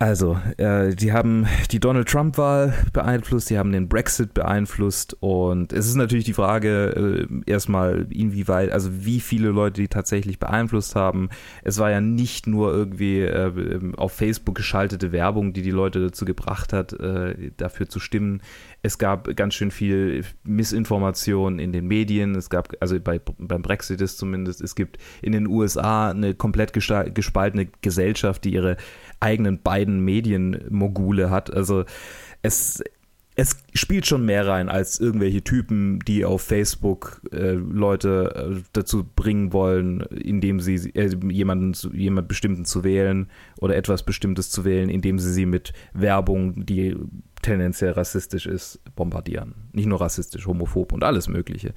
Also, 0.00 0.38
äh, 0.58 0.94
die 0.94 1.12
haben 1.12 1.46
die 1.72 1.80
Donald 1.80 2.08
Trump-Wahl 2.08 2.72
beeinflusst, 2.92 3.50
die 3.50 3.58
haben 3.58 3.72
den 3.72 3.88
Brexit 3.88 4.32
beeinflusst 4.32 5.16
und 5.18 5.72
es 5.72 5.88
ist 5.88 5.96
natürlich 5.96 6.24
die 6.24 6.34
Frage 6.34 7.26
äh, 7.28 7.50
erstmal, 7.50 8.06
inwieweit, 8.10 8.70
also 8.70 9.04
wie 9.04 9.18
viele 9.18 9.48
Leute 9.48 9.80
die 9.80 9.88
tatsächlich 9.88 10.38
beeinflusst 10.38 10.94
haben. 10.94 11.30
Es 11.64 11.78
war 11.78 11.90
ja 11.90 12.00
nicht 12.00 12.46
nur 12.46 12.72
irgendwie 12.72 13.22
äh, 13.22 13.92
auf 13.96 14.12
Facebook 14.12 14.54
geschaltete 14.54 15.10
Werbung, 15.10 15.52
die 15.52 15.62
die 15.62 15.72
Leute 15.72 16.00
dazu 16.00 16.24
gebracht 16.24 16.72
hat, 16.72 16.92
äh, 16.92 17.50
dafür 17.56 17.88
zu 17.88 17.98
stimmen. 17.98 18.40
Es 18.82 18.98
gab 18.98 19.34
ganz 19.36 19.54
schön 19.54 19.70
viel 19.70 20.24
Missinformation 20.44 21.58
in 21.58 21.72
den 21.72 21.86
Medien. 21.86 22.34
Es 22.36 22.48
gab, 22.48 22.74
also 22.80 22.98
bei, 23.00 23.20
beim 23.38 23.62
Brexit 23.62 24.00
ist 24.00 24.18
zumindest, 24.18 24.60
es 24.60 24.76
gibt 24.76 24.98
in 25.20 25.32
den 25.32 25.48
USA 25.48 26.10
eine 26.10 26.34
komplett 26.34 26.72
gespaltene 26.72 27.68
Gesellschaft, 27.80 28.44
die 28.44 28.54
ihre 28.54 28.76
eigenen 29.20 29.62
beiden 29.62 30.00
Medienmogule 30.04 31.28
hat. 31.28 31.52
Also 31.52 31.84
es, 32.42 32.82
es 33.38 33.56
spielt 33.72 34.04
schon 34.04 34.24
mehr 34.24 34.48
rein 34.48 34.68
als 34.68 34.98
irgendwelche 34.98 35.44
Typen, 35.44 36.00
die 36.00 36.24
auf 36.24 36.42
Facebook 36.42 37.22
äh, 37.32 37.52
Leute 37.52 38.34
äh, 38.34 38.62
dazu 38.72 39.04
bringen 39.04 39.52
wollen, 39.52 40.00
indem 40.00 40.58
sie 40.58 40.90
äh, 40.94 41.16
jemanden, 41.30 41.72
jemand 41.96 42.26
bestimmten 42.26 42.64
zu 42.64 42.82
wählen 42.82 43.28
oder 43.60 43.76
etwas 43.76 44.02
Bestimmtes 44.02 44.50
zu 44.50 44.64
wählen, 44.64 44.88
indem 44.88 45.20
sie 45.20 45.32
sie 45.32 45.46
mit 45.46 45.72
Werbung, 45.92 46.66
die 46.66 46.96
tendenziell 47.42 47.92
rassistisch 47.92 48.46
ist, 48.46 48.80
bombardieren. 48.94 49.54
Nicht 49.72 49.86
nur 49.86 50.00
rassistisch, 50.00 50.46
homophob 50.46 50.92
und 50.92 51.04
alles 51.04 51.28
Mögliche. 51.28 51.72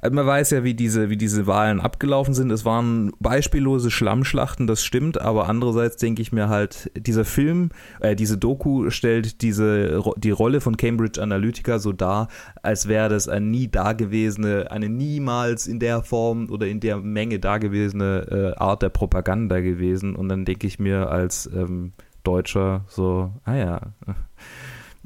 Also 0.00 0.14
man 0.14 0.26
weiß 0.26 0.50
ja, 0.50 0.64
wie 0.64 0.74
diese, 0.74 1.10
wie 1.10 1.16
diese 1.16 1.46
Wahlen 1.46 1.80
abgelaufen 1.80 2.34
sind. 2.34 2.50
Es 2.50 2.64
waren 2.64 3.12
beispiellose 3.18 3.90
Schlammschlachten, 3.90 4.66
das 4.66 4.84
stimmt, 4.84 5.20
aber 5.20 5.48
andererseits 5.48 5.96
denke 5.96 6.22
ich 6.22 6.32
mir 6.32 6.48
halt, 6.48 6.90
dieser 6.96 7.24
Film, 7.24 7.70
äh, 8.00 8.14
diese 8.14 8.38
Doku 8.38 8.90
stellt 8.90 9.42
diese, 9.42 10.02
die 10.16 10.30
Rolle 10.30 10.60
von 10.60 10.76
Cambridge 10.76 11.22
Analytica 11.22 11.78
so 11.78 11.92
dar, 11.92 12.28
als 12.62 12.88
wäre 12.88 13.08
das 13.08 13.28
eine 13.28 13.46
nie 13.46 13.68
dagewesene, 13.68 14.70
eine 14.70 14.88
niemals 14.88 15.66
in 15.66 15.80
der 15.80 16.02
Form 16.02 16.50
oder 16.50 16.66
in 16.66 16.80
der 16.80 16.98
Menge 16.98 17.38
dagewesene 17.38 18.54
äh, 18.56 18.60
Art 18.60 18.82
der 18.82 18.90
Propaganda 18.90 19.60
gewesen. 19.60 20.14
Und 20.14 20.28
dann 20.28 20.44
denke 20.44 20.66
ich 20.66 20.78
mir 20.78 21.10
als 21.10 21.50
ähm, 21.52 21.92
Deutscher 22.22 22.84
so, 22.88 23.32
ah 23.44 23.54
ja, 23.54 23.80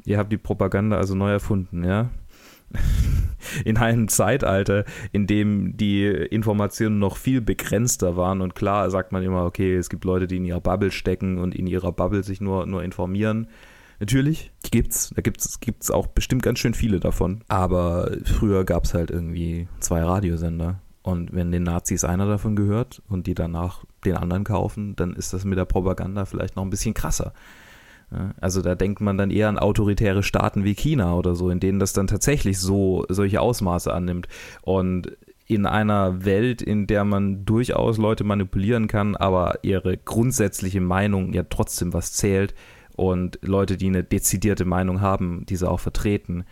ihr 0.05 0.17
habt 0.17 0.31
die 0.31 0.37
Propaganda 0.37 0.97
also 0.97 1.15
neu 1.15 1.31
erfunden, 1.31 1.83
ja? 1.83 2.09
in 3.65 3.77
einem 3.77 4.07
Zeitalter, 4.07 4.85
in 5.11 5.27
dem 5.27 5.75
die 5.77 6.05
Informationen 6.05 6.99
noch 6.99 7.17
viel 7.17 7.41
begrenzter 7.41 8.15
waren. 8.15 8.41
Und 8.41 8.55
klar 8.55 8.89
sagt 8.89 9.11
man 9.11 9.23
immer, 9.23 9.45
okay, 9.45 9.75
es 9.75 9.89
gibt 9.89 10.05
Leute, 10.05 10.27
die 10.27 10.37
in 10.37 10.45
ihrer 10.45 10.61
Bubble 10.61 10.91
stecken 10.91 11.37
und 11.37 11.55
in 11.55 11.67
ihrer 11.67 11.91
Bubble 11.91 12.23
sich 12.23 12.41
nur, 12.41 12.65
nur 12.65 12.83
informieren. 12.83 13.47
Natürlich, 13.99 14.51
die 14.65 14.71
gibt's. 14.71 15.11
Da 15.15 15.21
gibt's, 15.21 15.59
gibt's 15.59 15.91
auch 15.91 16.07
bestimmt 16.07 16.43
ganz 16.43 16.59
schön 16.59 16.73
viele 16.73 16.99
davon. 16.99 17.41
Aber 17.47 18.11
früher 18.25 18.63
gab 18.63 18.85
es 18.85 18.93
halt 18.93 19.11
irgendwie 19.11 19.67
zwei 19.79 20.01
Radiosender. 20.01 20.79
Und 21.03 21.33
wenn 21.33 21.51
den 21.51 21.63
Nazis 21.63 22.03
einer 22.03 22.27
davon 22.27 22.55
gehört 22.55 23.01
und 23.09 23.27
die 23.27 23.33
danach 23.33 23.85
den 24.05 24.17
anderen 24.17 24.43
kaufen, 24.43 24.95
dann 24.95 25.13
ist 25.13 25.33
das 25.33 25.45
mit 25.45 25.57
der 25.57 25.65
Propaganda 25.65 26.25
vielleicht 26.25 26.55
noch 26.55 26.63
ein 26.63 26.69
bisschen 26.69 26.93
krasser. 26.93 27.33
Also 28.39 28.61
da 28.61 28.75
denkt 28.75 28.99
man 28.99 29.17
dann 29.17 29.31
eher 29.31 29.47
an 29.47 29.57
autoritäre 29.57 30.23
Staaten 30.23 30.63
wie 30.63 30.75
China 30.75 31.15
oder 31.15 31.35
so, 31.35 31.49
in 31.49 31.59
denen 31.59 31.79
das 31.79 31.93
dann 31.93 32.07
tatsächlich 32.07 32.59
so 32.59 33.05
solche 33.07 33.39
Ausmaße 33.39 33.93
annimmt. 33.93 34.27
Und 34.61 35.17
in 35.47 35.65
einer 35.65 36.23
Welt, 36.23 36.61
in 36.61 36.87
der 36.87 37.03
man 37.03 37.45
durchaus 37.45 37.97
Leute 37.97 38.23
manipulieren 38.23 38.87
kann, 38.87 39.15
aber 39.15 39.59
ihre 39.63 39.97
grundsätzliche 39.97 40.81
Meinung 40.81 41.33
ja 41.33 41.43
trotzdem 41.43 41.93
was 41.93 42.13
zählt 42.13 42.53
und 42.95 43.39
Leute, 43.41 43.77
die 43.77 43.87
eine 43.87 44.03
dezidierte 44.03 44.65
Meinung 44.65 45.01
haben, 45.01 45.45
diese 45.47 45.69
auch 45.69 45.79
vertreten, 45.79 46.45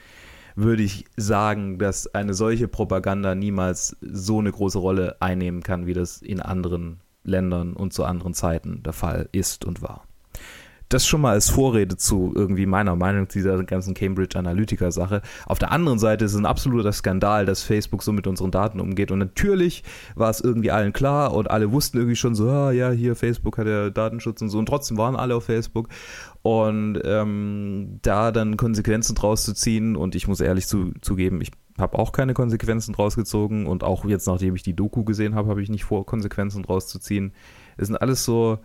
würde 0.55 0.83
ich 0.83 1.05
sagen, 1.15 1.77
dass 1.77 2.13
eine 2.13 2.33
solche 2.33 2.67
Propaganda 2.67 3.35
niemals 3.35 3.95
so 4.01 4.39
eine 4.39 4.51
große 4.51 4.79
Rolle 4.79 5.15
einnehmen 5.21 5.63
kann, 5.63 5.85
wie 5.85 5.93
das 5.93 6.21
in 6.21 6.41
anderen 6.41 6.99
Ländern 7.23 7.73
und 7.73 7.93
zu 7.93 8.03
anderen 8.03 8.33
Zeiten 8.33 8.83
der 8.83 8.93
Fall 8.93 9.29
ist 9.31 9.63
und 9.63 9.81
war 9.81 10.08
das 10.89 11.05
schon 11.05 11.21
mal 11.21 11.33
als 11.33 11.51
Vorrede 11.51 11.97
zu 11.97 12.33
irgendwie 12.35 12.65
meiner 12.65 12.95
Meinung 12.95 13.29
zu 13.29 13.37
dieser 13.37 13.63
ganzen 13.63 13.93
Cambridge 13.93 14.37
Analytica 14.37 14.89
Sache. 14.89 15.21
Auf 15.45 15.59
der 15.59 15.71
anderen 15.71 15.99
Seite 15.99 16.25
ist 16.25 16.33
es 16.33 16.37
ein 16.37 16.47
absoluter 16.47 16.91
Skandal, 16.91 17.45
dass 17.45 17.61
Facebook 17.61 18.01
so 18.01 18.11
mit 18.11 18.25
unseren 18.25 18.49
Daten 18.49 18.79
umgeht. 18.79 19.11
Und 19.11 19.19
natürlich 19.19 19.83
war 20.15 20.31
es 20.31 20.41
irgendwie 20.41 20.71
allen 20.71 20.91
klar 20.91 21.33
und 21.33 21.51
alle 21.51 21.71
wussten 21.71 21.97
irgendwie 21.97 22.15
schon 22.15 22.33
so, 22.33 22.49
ah, 22.49 22.71
ja, 22.71 22.89
hier 22.89 23.15
Facebook 23.15 23.59
hat 23.59 23.67
ja 23.67 23.91
Datenschutz 23.91 24.41
und 24.41 24.49
so. 24.49 24.57
Und 24.57 24.65
trotzdem 24.65 24.97
waren 24.97 25.15
alle 25.15 25.35
auf 25.35 25.43
Facebook. 25.43 25.89
Und 26.41 26.99
ähm, 27.03 27.99
da 28.01 28.31
dann 28.31 28.57
Konsequenzen 28.57 29.13
draus 29.13 29.43
zu 29.43 29.53
ziehen, 29.53 29.95
und 29.95 30.15
ich 30.15 30.27
muss 30.27 30.41
ehrlich 30.41 30.65
zu, 30.65 30.93
zugeben, 31.01 31.39
ich 31.41 31.51
habe 31.77 31.99
auch 31.99 32.11
keine 32.11 32.33
Konsequenzen 32.33 32.93
draus 32.93 33.15
gezogen. 33.15 33.67
Und 33.67 33.83
auch 33.83 34.05
jetzt, 34.05 34.25
nachdem 34.25 34.55
ich 34.55 34.63
die 34.63 34.75
Doku 34.75 35.03
gesehen 35.03 35.35
habe, 35.35 35.49
habe 35.49 35.61
ich 35.61 35.69
nicht 35.69 35.83
vor, 35.83 36.07
Konsequenzen 36.07 36.63
draus 36.63 36.87
zu 36.87 36.97
ziehen. 36.97 37.33
Es 37.77 37.87
sind 37.87 37.97
alles 37.97 38.25
so 38.25 38.57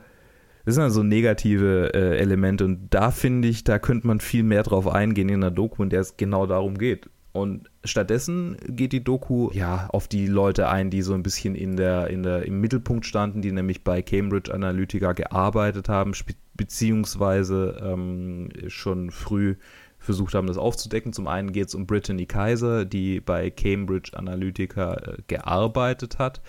das 0.64 0.74
sind 0.74 0.84
also 0.84 1.02
negative 1.02 1.92
äh, 1.94 2.18
Elemente 2.18 2.64
und 2.64 2.88
da 2.90 3.10
finde 3.10 3.48
ich, 3.48 3.64
da 3.64 3.78
könnte 3.78 4.06
man 4.06 4.20
viel 4.20 4.42
mehr 4.42 4.62
drauf 4.62 4.88
eingehen 4.88 5.28
in 5.28 5.40
der 5.40 5.50
Doku, 5.50 5.82
in 5.82 5.90
der 5.90 6.00
es 6.00 6.16
genau 6.16 6.46
darum 6.46 6.78
geht. 6.78 7.08
Und 7.32 7.68
stattdessen 7.82 8.56
geht 8.68 8.92
die 8.92 9.02
Doku 9.02 9.50
ja 9.52 9.88
auf 9.88 10.06
die 10.06 10.28
Leute 10.28 10.68
ein, 10.68 10.90
die 10.90 11.02
so 11.02 11.14
ein 11.14 11.24
bisschen 11.24 11.56
in 11.56 11.76
der, 11.76 12.06
in 12.06 12.22
der, 12.22 12.46
im 12.46 12.60
Mittelpunkt 12.60 13.06
standen, 13.06 13.42
die 13.42 13.50
nämlich 13.50 13.82
bei 13.82 14.02
Cambridge 14.02 14.54
Analytica 14.54 15.14
gearbeitet 15.14 15.88
haben, 15.88 16.12
beziehungsweise 16.54 17.76
ähm, 17.82 18.50
schon 18.68 19.10
früh 19.10 19.56
versucht 20.04 20.34
haben, 20.34 20.46
das 20.46 20.58
aufzudecken. 20.58 21.12
Zum 21.12 21.26
einen 21.26 21.52
geht 21.52 21.68
es 21.68 21.74
um 21.74 21.86
Brittany 21.86 22.26
Kaiser, 22.26 22.84
die 22.84 23.20
bei 23.20 23.50
Cambridge 23.50 24.12
Analytica 24.14 24.94
äh, 24.94 25.16
gearbeitet 25.26 26.18
hat 26.18 26.42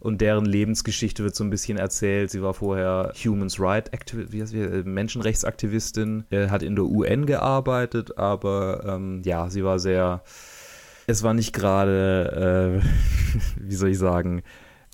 und 0.00 0.20
deren 0.20 0.46
Lebensgeschichte 0.46 1.22
wird 1.22 1.36
so 1.36 1.44
ein 1.44 1.50
bisschen 1.50 1.78
erzählt. 1.78 2.30
Sie 2.30 2.42
war 2.42 2.54
vorher 2.54 3.12
Humans 3.22 3.60
Rights 3.60 3.92
Activ 3.92 4.32
äh, 4.32 4.82
Menschenrechtsaktivistin, 4.82 6.24
äh, 6.30 6.48
hat 6.48 6.62
in 6.62 6.74
der 6.74 6.86
UN 6.86 7.26
gearbeitet, 7.26 8.16
aber 8.18 8.82
ähm, 8.86 9.22
ja, 9.24 9.50
sie 9.50 9.62
war 9.62 9.78
sehr, 9.78 10.22
es 11.06 11.22
war 11.22 11.34
nicht 11.34 11.52
gerade, 11.52 12.80
äh, 12.80 13.60
wie 13.60 13.74
soll 13.74 13.90
ich 13.90 13.98
sagen, 13.98 14.42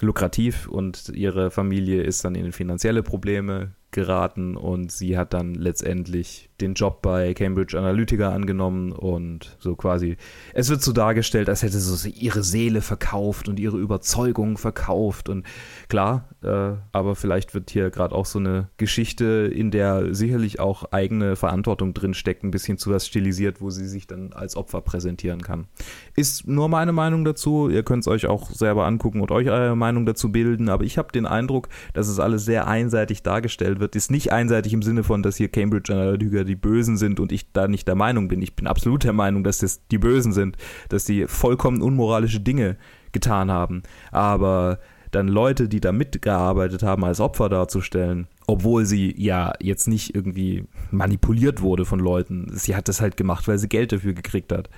lukrativ 0.00 0.68
und 0.68 1.10
ihre 1.10 1.50
Familie 1.50 2.02
ist 2.02 2.24
dann 2.24 2.34
in 2.34 2.52
finanzielle 2.52 3.02
Probleme 3.02 3.72
geraten 3.96 4.56
und 4.56 4.92
sie 4.92 5.16
hat 5.16 5.32
dann 5.32 5.54
letztendlich 5.54 6.50
den 6.60 6.74
Job 6.74 7.00
bei 7.02 7.32
Cambridge 7.34 7.78
Analytica 7.78 8.30
angenommen 8.30 8.92
und 8.92 9.56
so 9.58 9.74
quasi, 9.74 10.16
es 10.52 10.68
wird 10.68 10.82
so 10.82 10.92
dargestellt, 10.92 11.48
als 11.48 11.62
hätte 11.62 11.78
sie 11.78 12.10
ihre 12.10 12.42
Seele 12.42 12.82
verkauft 12.82 13.48
und 13.48 13.58
ihre 13.58 13.78
Überzeugung 13.78 14.58
verkauft 14.58 15.28
und 15.30 15.46
klar, 15.88 16.28
äh, 16.42 16.74
aber 16.92 17.16
vielleicht 17.16 17.54
wird 17.54 17.70
hier 17.70 17.90
gerade 17.90 18.14
auch 18.14 18.26
so 18.26 18.38
eine 18.38 18.68
Geschichte, 18.76 19.50
in 19.52 19.70
der 19.70 20.14
sicherlich 20.14 20.60
auch 20.60 20.92
eigene 20.92 21.34
Verantwortung 21.34 21.94
drin 21.94 22.12
steckt, 22.12 22.44
ein 22.44 22.50
bisschen 22.50 22.76
zu 22.76 22.90
was 22.90 23.06
stilisiert, 23.06 23.62
wo 23.62 23.70
sie 23.70 23.88
sich 23.88 24.06
dann 24.06 24.34
als 24.34 24.56
Opfer 24.56 24.82
präsentieren 24.82 25.40
kann. 25.40 25.68
Ist 26.14 26.46
nur 26.46 26.68
meine 26.68 26.92
Meinung 26.92 27.24
dazu, 27.24 27.70
ihr 27.70 27.82
könnt 27.82 28.02
es 28.02 28.08
euch 28.08 28.26
auch 28.26 28.50
selber 28.50 28.84
angucken 28.84 29.22
und 29.22 29.30
euch 29.30 29.48
eure 29.48 29.76
Meinung 29.76 30.04
dazu 30.04 30.30
bilden, 30.30 30.68
aber 30.68 30.84
ich 30.84 30.98
habe 30.98 31.12
den 31.12 31.24
Eindruck, 31.24 31.68
dass 31.94 32.08
es 32.08 32.20
alles 32.20 32.44
sehr 32.44 32.66
einseitig 32.66 33.22
dargestellt 33.22 33.80
wird, 33.80 33.85
ist 33.94 34.10
nicht 34.10 34.32
einseitig 34.32 34.72
im 34.72 34.82
Sinne 34.82 35.04
von, 35.04 35.22
dass 35.22 35.36
hier 35.36 35.48
Cambridge 35.48 35.92
Analytica 35.92 36.44
die 36.44 36.56
Bösen 36.56 36.96
sind 36.96 37.20
und 37.20 37.30
ich 37.30 37.52
da 37.52 37.68
nicht 37.68 37.86
der 37.86 37.94
Meinung 37.94 38.28
bin. 38.28 38.42
Ich 38.42 38.56
bin 38.56 38.66
absolut 38.66 39.04
der 39.04 39.12
Meinung, 39.12 39.44
dass 39.44 39.58
das 39.58 39.86
die 39.88 39.98
Bösen 39.98 40.32
sind, 40.32 40.56
dass 40.88 41.04
die 41.04 41.26
vollkommen 41.26 41.82
unmoralische 41.82 42.40
Dinge 42.40 42.76
getan 43.12 43.50
haben. 43.50 43.82
Aber 44.10 44.80
dann 45.10 45.28
Leute, 45.28 45.68
die 45.68 45.80
da 45.80 45.92
mitgearbeitet 45.92 46.82
haben, 46.82 47.04
als 47.04 47.20
Opfer 47.20 47.48
darzustellen, 47.48 48.26
obwohl 48.46 48.84
sie 48.84 49.14
ja 49.16 49.52
jetzt 49.60 49.88
nicht 49.88 50.14
irgendwie 50.14 50.64
manipuliert 50.90 51.62
wurde 51.62 51.84
von 51.84 52.00
Leuten. 52.00 52.50
Sie 52.52 52.74
hat 52.74 52.88
das 52.88 53.00
halt 53.00 53.16
gemacht, 53.16 53.46
weil 53.48 53.58
sie 53.58 53.68
Geld 53.68 53.92
dafür 53.92 54.12
gekriegt 54.12 54.52
hat. 54.52 54.68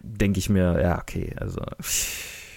Denke 0.00 0.38
ich 0.38 0.48
mir, 0.48 0.80
ja, 0.80 0.98
okay, 0.98 1.34
also. 1.38 1.60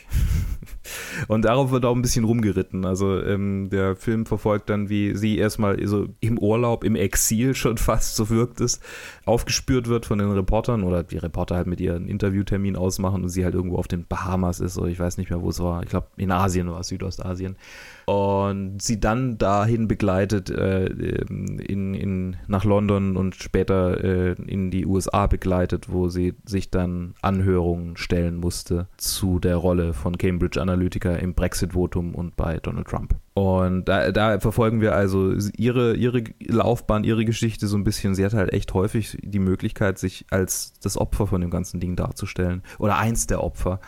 Und 1.27 1.45
darauf 1.45 1.71
wird 1.71 1.85
auch 1.85 1.95
ein 1.95 2.01
bisschen 2.01 2.25
rumgeritten. 2.25 2.85
Also 2.85 3.21
ähm, 3.21 3.69
der 3.69 3.95
Film 3.95 4.25
verfolgt 4.25 4.69
dann, 4.69 4.89
wie 4.89 5.15
sie 5.15 5.37
erstmal 5.37 5.85
so 5.87 6.07
im 6.19 6.37
Urlaub, 6.37 6.83
im 6.83 6.95
Exil 6.95 7.55
schon 7.55 7.77
fast, 7.77 8.15
so 8.15 8.29
wirkt 8.29 8.61
es, 8.61 8.79
aufgespürt 9.25 9.87
wird 9.87 10.05
von 10.05 10.19
den 10.19 10.31
Reportern 10.31 10.83
oder 10.83 11.03
die 11.03 11.17
Reporter 11.17 11.55
halt 11.55 11.67
mit 11.67 11.81
ihr 11.81 11.95
einen 11.95 12.07
Interviewtermin 12.07 12.75
ausmachen 12.75 13.23
und 13.23 13.29
sie 13.29 13.43
halt 13.43 13.55
irgendwo 13.55 13.77
auf 13.77 13.87
den 13.87 14.05
Bahamas 14.05 14.59
ist 14.59 14.77
oder 14.77 14.87
ich 14.87 14.99
weiß 14.99 15.17
nicht 15.17 15.29
mehr, 15.29 15.41
wo 15.41 15.49
es 15.49 15.59
war. 15.59 15.83
Ich 15.83 15.89
glaube, 15.89 16.07
in 16.17 16.31
Asien 16.31 16.69
war 16.69 16.79
es, 16.79 16.87
Südostasien 16.87 17.57
und 18.07 18.81
sie 18.81 19.01
dann 19.01 19.37
dahin 19.37 19.89
begleitet 19.89 20.49
äh, 20.49 20.85
in, 20.85 21.93
in, 21.93 22.37
nach 22.47 22.63
London 22.63 23.17
und 23.17 23.35
später 23.35 24.01
äh, 24.01 24.31
in 24.47 24.71
die 24.71 24.85
USA 24.85 25.27
begleitet, 25.27 25.91
wo 25.91 26.07
sie 26.07 26.33
sich 26.45 26.71
dann 26.71 27.15
Anhörungen 27.21 27.97
stellen 27.97 28.37
musste 28.37 28.87
zu 28.95 29.39
der 29.39 29.57
Rolle 29.57 29.93
von 29.97 30.17
Cambridge 30.17 30.61
Analytica 30.61 31.15
im 31.15 31.33
Brexit-Votum 31.33 32.15
und 32.15 32.35
bei 32.35 32.57
Donald 32.57 32.87
Trump. 32.87 33.15
Und 33.33 33.85
da, 33.85 34.11
da, 34.11 34.39
verfolgen 34.39 34.81
wir 34.81 34.95
also 34.95 35.33
ihre, 35.57 35.95
ihre 35.95 36.23
Laufbahn, 36.39 37.03
ihre 37.03 37.25
Geschichte 37.25 37.67
so 37.67 37.77
ein 37.77 37.83
bisschen. 37.83 38.15
Sie 38.15 38.25
hat 38.25 38.33
halt 38.33 38.53
echt 38.53 38.73
häufig 38.73 39.17
die 39.21 39.39
Möglichkeit, 39.39 39.99
sich 39.99 40.25
als 40.31 40.73
das 40.79 40.97
Opfer 40.97 41.27
von 41.27 41.41
dem 41.41 41.51
ganzen 41.51 41.79
Ding 41.79 41.95
darzustellen. 41.95 42.63
Oder 42.79 42.97
eins 42.97 43.27
der 43.27 43.43
Opfer. 43.43 43.79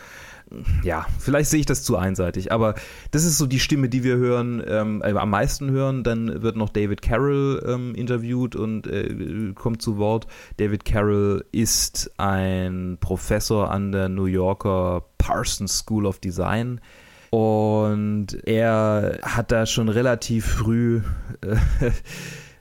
Ja, 0.83 1.05
vielleicht 1.19 1.49
sehe 1.49 1.59
ich 1.59 1.65
das 1.65 1.83
zu 1.83 1.97
einseitig, 1.97 2.51
aber 2.51 2.75
das 3.11 3.23
ist 3.23 3.37
so 3.37 3.45
die 3.45 3.59
Stimme, 3.59 3.87
die 3.87 4.03
wir 4.03 4.17
hören, 4.17 4.63
ähm, 4.67 5.01
äh, 5.03 5.11
am 5.11 5.29
meisten 5.29 5.69
hören. 5.69 6.03
Dann 6.03 6.41
wird 6.41 6.55
noch 6.55 6.69
David 6.69 7.01
Carroll 7.01 7.63
ähm, 7.67 7.93
interviewt 7.95 8.55
und 8.55 8.87
äh, 8.87 9.53
kommt 9.53 9.81
zu 9.81 9.97
Wort. 9.97 10.27
David 10.57 10.85
Carroll 10.85 11.45
ist 11.51 12.11
ein 12.17 12.97
Professor 12.99 13.69
an 13.69 13.91
der 13.91 14.09
New 14.09 14.25
Yorker 14.25 15.03
Parsons 15.17 15.79
School 15.79 16.05
of 16.05 16.19
Design 16.19 16.81
und 17.29 18.27
er 18.45 19.19
hat 19.21 19.51
da 19.51 19.65
schon 19.65 19.89
relativ 19.89 20.45
früh, 20.45 21.01
äh, 21.41 21.55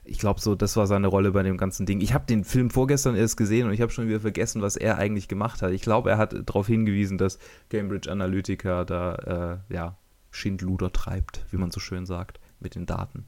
ich 0.09 0.19
glaube 0.19 0.41
so, 0.41 0.55
das 0.55 0.75
war 0.75 0.87
seine 0.87 1.07
Rolle 1.07 1.31
bei 1.31 1.43
dem 1.43 1.57
ganzen 1.57 1.85
Ding. 1.85 2.01
Ich 2.01 2.13
habe 2.13 2.25
den 2.25 2.43
Film 2.43 2.69
vorgestern 2.69 3.15
erst 3.15 3.37
gesehen 3.37 3.67
und 3.67 3.73
ich 3.73 3.81
habe 3.81 3.91
schon 3.91 4.07
wieder 4.07 4.19
vergessen, 4.19 4.61
was 4.61 4.75
er 4.75 4.97
eigentlich 4.97 5.27
gemacht 5.27 5.61
hat. 5.61 5.71
Ich 5.71 5.81
glaube, 5.81 6.09
er 6.09 6.17
hat 6.17 6.35
darauf 6.45 6.67
hingewiesen, 6.67 7.17
dass 7.17 7.39
Cambridge 7.69 8.11
Analytica 8.11 8.85
da, 8.85 9.61
äh, 9.69 9.73
ja, 9.73 9.97
Schindluder 10.31 10.91
treibt, 10.91 11.45
wie 11.51 11.57
man 11.57 11.71
so 11.71 11.79
schön 11.79 12.05
sagt, 12.05 12.39
mit 12.59 12.75
den 12.75 12.85
Daten. 12.85 13.25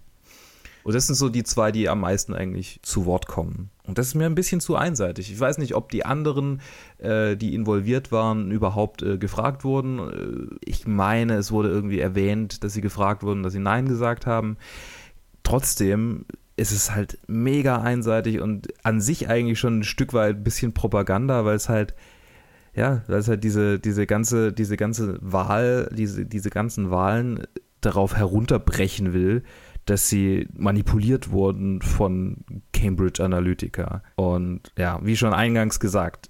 Und 0.83 0.95
das 0.95 1.05
sind 1.05 1.15
so 1.15 1.29
die 1.29 1.43
zwei, 1.43 1.71
die 1.71 1.89
am 1.89 1.99
meisten 1.99 2.33
eigentlich 2.33 2.79
zu 2.81 3.05
Wort 3.05 3.27
kommen. 3.27 3.69
Und 3.83 3.97
das 3.97 4.07
ist 4.07 4.15
mir 4.15 4.25
ein 4.25 4.35
bisschen 4.35 4.61
zu 4.61 4.75
einseitig. 4.75 5.31
Ich 5.31 5.39
weiß 5.39 5.59
nicht, 5.59 5.75
ob 5.75 5.91
die 5.91 6.05
anderen, 6.05 6.61
äh, 6.97 7.35
die 7.37 7.53
involviert 7.53 8.11
waren, 8.11 8.51
überhaupt 8.51 9.03
äh, 9.03 9.17
gefragt 9.17 9.63
wurden. 9.63 9.99
Äh, 9.99 10.55
ich 10.65 10.87
meine, 10.87 11.35
es 11.35 11.51
wurde 11.51 11.69
irgendwie 11.69 11.99
erwähnt, 11.99 12.63
dass 12.63 12.73
sie 12.73 12.81
gefragt 12.81 13.21
wurden, 13.21 13.43
dass 13.43 13.53
sie 13.53 13.59
Nein 13.59 13.87
gesagt 13.87 14.25
haben. 14.25 14.57
Trotzdem 15.43 16.25
ist 16.57 16.71
es 16.71 16.93
halt 16.93 17.17
mega 17.27 17.81
einseitig 17.81 18.41
und 18.41 18.67
an 18.83 19.01
sich 19.01 19.29
eigentlich 19.29 19.59
schon 19.59 19.79
ein 19.79 19.83
Stück 19.83 20.13
weit 20.13 20.37
ein 20.37 20.43
bisschen 20.43 20.73
Propaganda, 20.73 21.45
weil 21.45 21.55
es 21.55 21.69
halt 21.69 21.95
ja, 22.73 23.01
weil 23.07 23.19
es 23.19 23.27
halt 23.27 23.43
diese, 23.43 23.79
diese 23.79 24.07
ganze, 24.07 24.53
diese 24.53 24.77
ganze 24.77 25.17
Wahl, 25.21 25.89
diese, 25.93 26.25
diese 26.25 26.49
ganzen 26.49 26.89
Wahlen 26.89 27.43
darauf 27.81 28.15
herunterbrechen 28.15 29.13
will, 29.13 29.43
dass 29.85 30.07
sie 30.07 30.47
manipuliert 30.53 31.31
wurden 31.31 31.81
von 31.81 32.37
Cambridge 32.71 33.23
Analytica. 33.23 34.03
Und 34.15 34.71
ja, 34.77 34.99
wie 35.03 35.17
schon 35.17 35.33
eingangs 35.33 35.79
gesagt, 35.79 36.29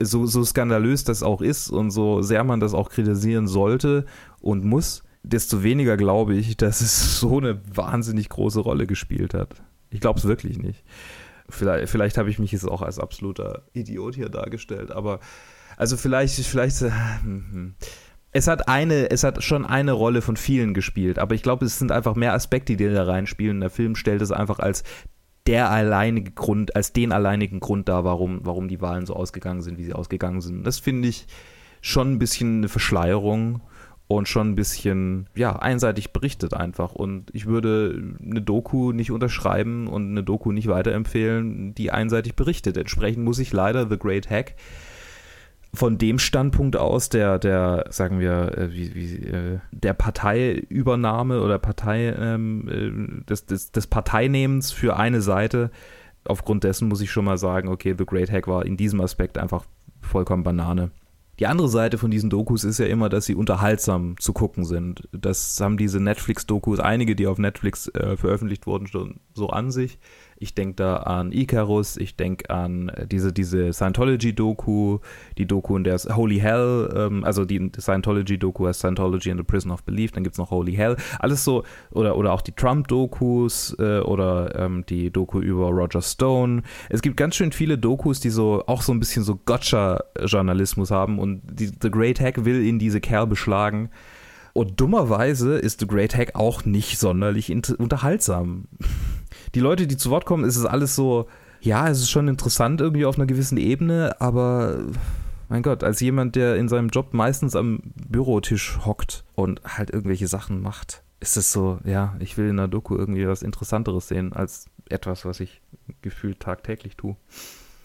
so, 0.00 0.26
so 0.26 0.44
skandalös 0.44 1.04
das 1.04 1.22
auch 1.22 1.40
ist 1.40 1.70
und 1.70 1.92
so 1.92 2.20
sehr 2.20 2.44
man 2.44 2.60
das 2.60 2.74
auch 2.74 2.90
kritisieren 2.90 3.46
sollte 3.46 4.06
und 4.40 4.64
muss, 4.64 5.04
desto 5.22 5.62
weniger 5.62 5.96
glaube 5.96 6.34
ich, 6.34 6.56
dass 6.56 6.80
es 6.80 7.20
so 7.20 7.38
eine 7.38 7.60
wahnsinnig 7.72 8.28
große 8.28 8.60
Rolle 8.60 8.86
gespielt 8.86 9.34
hat. 9.34 9.62
Ich 9.90 10.00
glaube 10.00 10.18
es 10.18 10.26
wirklich 10.26 10.58
nicht. 10.58 10.84
Vielleicht, 11.48 11.88
vielleicht 11.88 12.16
habe 12.16 12.30
ich 12.30 12.38
mich 12.38 12.52
jetzt 12.52 12.68
auch 12.68 12.82
als 12.82 12.98
absoluter 13.00 13.62
Idiot 13.72 14.14
hier 14.14 14.28
dargestellt, 14.28 14.92
aber 14.92 15.18
also 15.76 15.96
vielleicht, 15.96 16.34
vielleicht, 16.46 16.82
äh, 16.82 16.90
hm, 17.22 17.44
hm 17.50 17.74
es 18.32 18.46
hat 18.46 18.68
eine, 18.68 19.10
es 19.10 19.24
hat 19.24 19.42
schon 19.42 19.66
eine 19.66 19.92
Rolle 19.92 20.22
von 20.22 20.36
vielen 20.36 20.72
gespielt, 20.72 21.18
aber 21.18 21.34
ich 21.34 21.42
glaube, 21.42 21.64
es 21.64 21.78
sind 21.78 21.90
einfach 21.90 22.14
mehr 22.14 22.32
Aspekte, 22.32 22.76
die 22.76 22.88
da 22.88 23.02
reinspielen. 23.02 23.60
Der 23.60 23.70
Film 23.70 23.96
stellt 23.96 24.22
es 24.22 24.30
einfach 24.30 24.60
als 24.60 24.84
der 25.46 25.70
alleinige 25.70 26.30
Grund, 26.30 26.76
als 26.76 26.92
den 26.92 27.12
alleinigen 27.12 27.60
Grund 27.60 27.88
da, 27.88 28.04
warum, 28.04 28.40
warum 28.44 28.68
die 28.68 28.80
Wahlen 28.80 29.06
so 29.06 29.14
ausgegangen 29.14 29.62
sind, 29.62 29.78
wie 29.78 29.84
sie 29.84 29.94
ausgegangen 29.94 30.40
sind. 30.40 30.64
Das 30.64 30.78
finde 30.78 31.08
ich 31.08 31.26
schon 31.80 32.12
ein 32.12 32.18
bisschen 32.18 32.58
eine 32.58 32.68
Verschleierung 32.68 33.62
und 34.10 34.26
schon 34.26 34.50
ein 34.50 34.54
bisschen, 34.56 35.28
ja, 35.36 35.54
einseitig 35.54 36.12
berichtet 36.12 36.52
einfach. 36.52 36.96
Und 36.96 37.30
ich 37.32 37.46
würde 37.46 38.16
eine 38.20 38.42
Doku 38.42 38.90
nicht 38.90 39.12
unterschreiben 39.12 39.86
und 39.86 40.10
eine 40.10 40.24
Doku 40.24 40.50
nicht 40.50 40.66
weiterempfehlen, 40.66 41.76
die 41.76 41.92
einseitig 41.92 42.34
berichtet. 42.34 42.76
Entsprechend 42.76 43.22
muss 43.22 43.38
ich 43.38 43.52
leider 43.52 43.88
The 43.88 43.96
Great 43.96 44.28
Hack 44.28 44.56
von 45.72 45.96
dem 45.96 46.18
Standpunkt 46.18 46.74
aus 46.74 47.08
der, 47.08 47.38
der 47.38 47.84
sagen 47.90 48.18
wir, 48.18 48.58
äh, 48.58 48.72
wie, 48.72 48.96
wie, 48.96 49.26
äh, 49.26 49.60
der 49.70 49.92
Parteiübernahme 49.92 51.40
oder 51.40 51.60
Partei, 51.60 52.12
ähm, 52.18 52.68
äh, 52.68 53.24
des, 53.26 53.46
des, 53.46 53.70
des 53.70 53.86
Parteinehmens 53.86 54.72
für 54.72 54.96
eine 54.96 55.20
Seite, 55.20 55.70
aufgrund 56.24 56.64
dessen 56.64 56.88
muss 56.88 57.00
ich 57.00 57.12
schon 57.12 57.26
mal 57.26 57.38
sagen, 57.38 57.68
okay, 57.68 57.94
The 57.96 58.06
Great 58.06 58.32
Hack 58.32 58.48
war 58.48 58.66
in 58.66 58.76
diesem 58.76 59.00
Aspekt 59.00 59.38
einfach 59.38 59.66
vollkommen 60.00 60.42
Banane. 60.42 60.90
Die 61.40 61.46
andere 61.46 61.70
Seite 61.70 61.96
von 61.96 62.10
diesen 62.10 62.28
Dokus 62.28 62.64
ist 62.64 62.78
ja 62.78 62.84
immer, 62.84 63.08
dass 63.08 63.24
sie 63.24 63.34
unterhaltsam 63.34 64.16
zu 64.18 64.34
gucken 64.34 64.66
sind. 64.66 65.08
Das 65.10 65.58
haben 65.58 65.78
diese 65.78 65.98
Netflix-Dokus, 65.98 66.80
einige, 66.80 67.16
die 67.16 67.26
auf 67.26 67.38
Netflix 67.38 67.88
äh, 67.88 68.18
veröffentlicht 68.18 68.66
wurden, 68.66 68.86
schon 68.86 69.20
so 69.32 69.48
an 69.48 69.70
sich. 69.70 69.98
Ich 70.42 70.54
denke 70.54 70.76
da 70.76 70.96
an 70.96 71.32
Icarus, 71.32 71.98
ich 71.98 72.16
denke 72.16 72.48
an 72.48 72.88
äh, 72.88 73.06
diese, 73.06 73.30
diese 73.30 73.74
Scientology-Doku, 73.74 75.00
die 75.36 75.44
Doku 75.44 75.76
in 75.76 75.84
der 75.84 75.98
Holy 75.98 76.38
Hell, 76.38 76.90
ähm, 76.96 77.24
also 77.24 77.44
die 77.44 77.70
Scientology-Doku 77.78 78.66
heißt 78.66 78.80
Scientology 78.80 79.30
and 79.30 79.38
the 79.38 79.44
Prison 79.44 79.70
of 79.70 79.84
Belief, 79.84 80.12
dann 80.12 80.24
gibt 80.24 80.36
es 80.36 80.38
noch 80.38 80.50
Holy 80.50 80.72
Hell, 80.72 80.96
alles 81.18 81.44
so, 81.44 81.64
oder, 81.90 82.16
oder 82.16 82.32
auch 82.32 82.40
die 82.40 82.52
Trump-Dokus 82.52 83.76
äh, 83.78 84.00
oder 84.00 84.58
ähm, 84.58 84.86
die 84.88 85.10
Doku 85.10 85.40
über 85.40 85.68
Roger 85.68 86.00
Stone. 86.00 86.62
Es 86.88 87.02
gibt 87.02 87.18
ganz 87.18 87.36
schön 87.36 87.52
viele 87.52 87.76
Dokus, 87.76 88.20
die 88.20 88.30
so 88.30 88.64
auch 88.66 88.80
so 88.80 88.92
ein 88.92 88.98
bisschen 88.98 89.24
so 89.24 89.36
Gotcha-Journalismus 89.44 90.90
haben 90.90 91.18
und 91.18 91.42
die, 91.52 91.66
The 91.66 91.90
Great 91.90 92.18
Hack 92.18 92.46
will 92.46 92.66
in 92.66 92.78
diese 92.78 93.02
Kerbe 93.02 93.36
schlagen. 93.36 93.90
Und 94.54 94.80
dummerweise 94.80 95.58
ist 95.58 95.80
The 95.80 95.86
Great 95.86 96.16
Hack 96.16 96.34
auch 96.34 96.64
nicht 96.64 96.98
sonderlich 96.98 97.52
unterhaltsam 97.78 98.64
die 99.54 99.60
Leute, 99.60 99.86
die 99.86 99.96
zu 99.96 100.10
Wort 100.10 100.26
kommen, 100.26 100.44
ist 100.44 100.56
es 100.56 100.64
alles 100.64 100.94
so, 100.94 101.26
ja, 101.60 101.88
es 101.88 102.00
ist 102.00 102.10
schon 102.10 102.28
interessant 102.28 102.80
irgendwie 102.80 103.04
auf 103.04 103.16
einer 103.16 103.26
gewissen 103.26 103.58
Ebene, 103.58 104.20
aber 104.20 104.78
mein 105.48 105.62
Gott, 105.62 105.82
als 105.84 106.00
jemand, 106.00 106.36
der 106.36 106.56
in 106.56 106.68
seinem 106.68 106.88
Job 106.88 107.12
meistens 107.12 107.56
am 107.56 107.80
Bürotisch 108.08 108.78
hockt 108.84 109.24
und 109.34 109.60
halt 109.64 109.90
irgendwelche 109.90 110.28
Sachen 110.28 110.62
macht, 110.62 111.02
ist 111.18 111.36
es 111.36 111.52
so, 111.52 111.78
ja, 111.84 112.16
ich 112.20 112.38
will 112.38 112.48
in 112.48 112.58
einer 112.58 112.68
Doku 112.68 112.96
irgendwie 112.96 113.26
was 113.26 113.42
Interessanteres 113.42 114.08
sehen 114.08 114.32
als 114.32 114.66
etwas, 114.88 115.24
was 115.24 115.40
ich 115.40 115.60
gefühlt 116.02 116.40
tagtäglich 116.40 116.96
tue. 116.96 117.16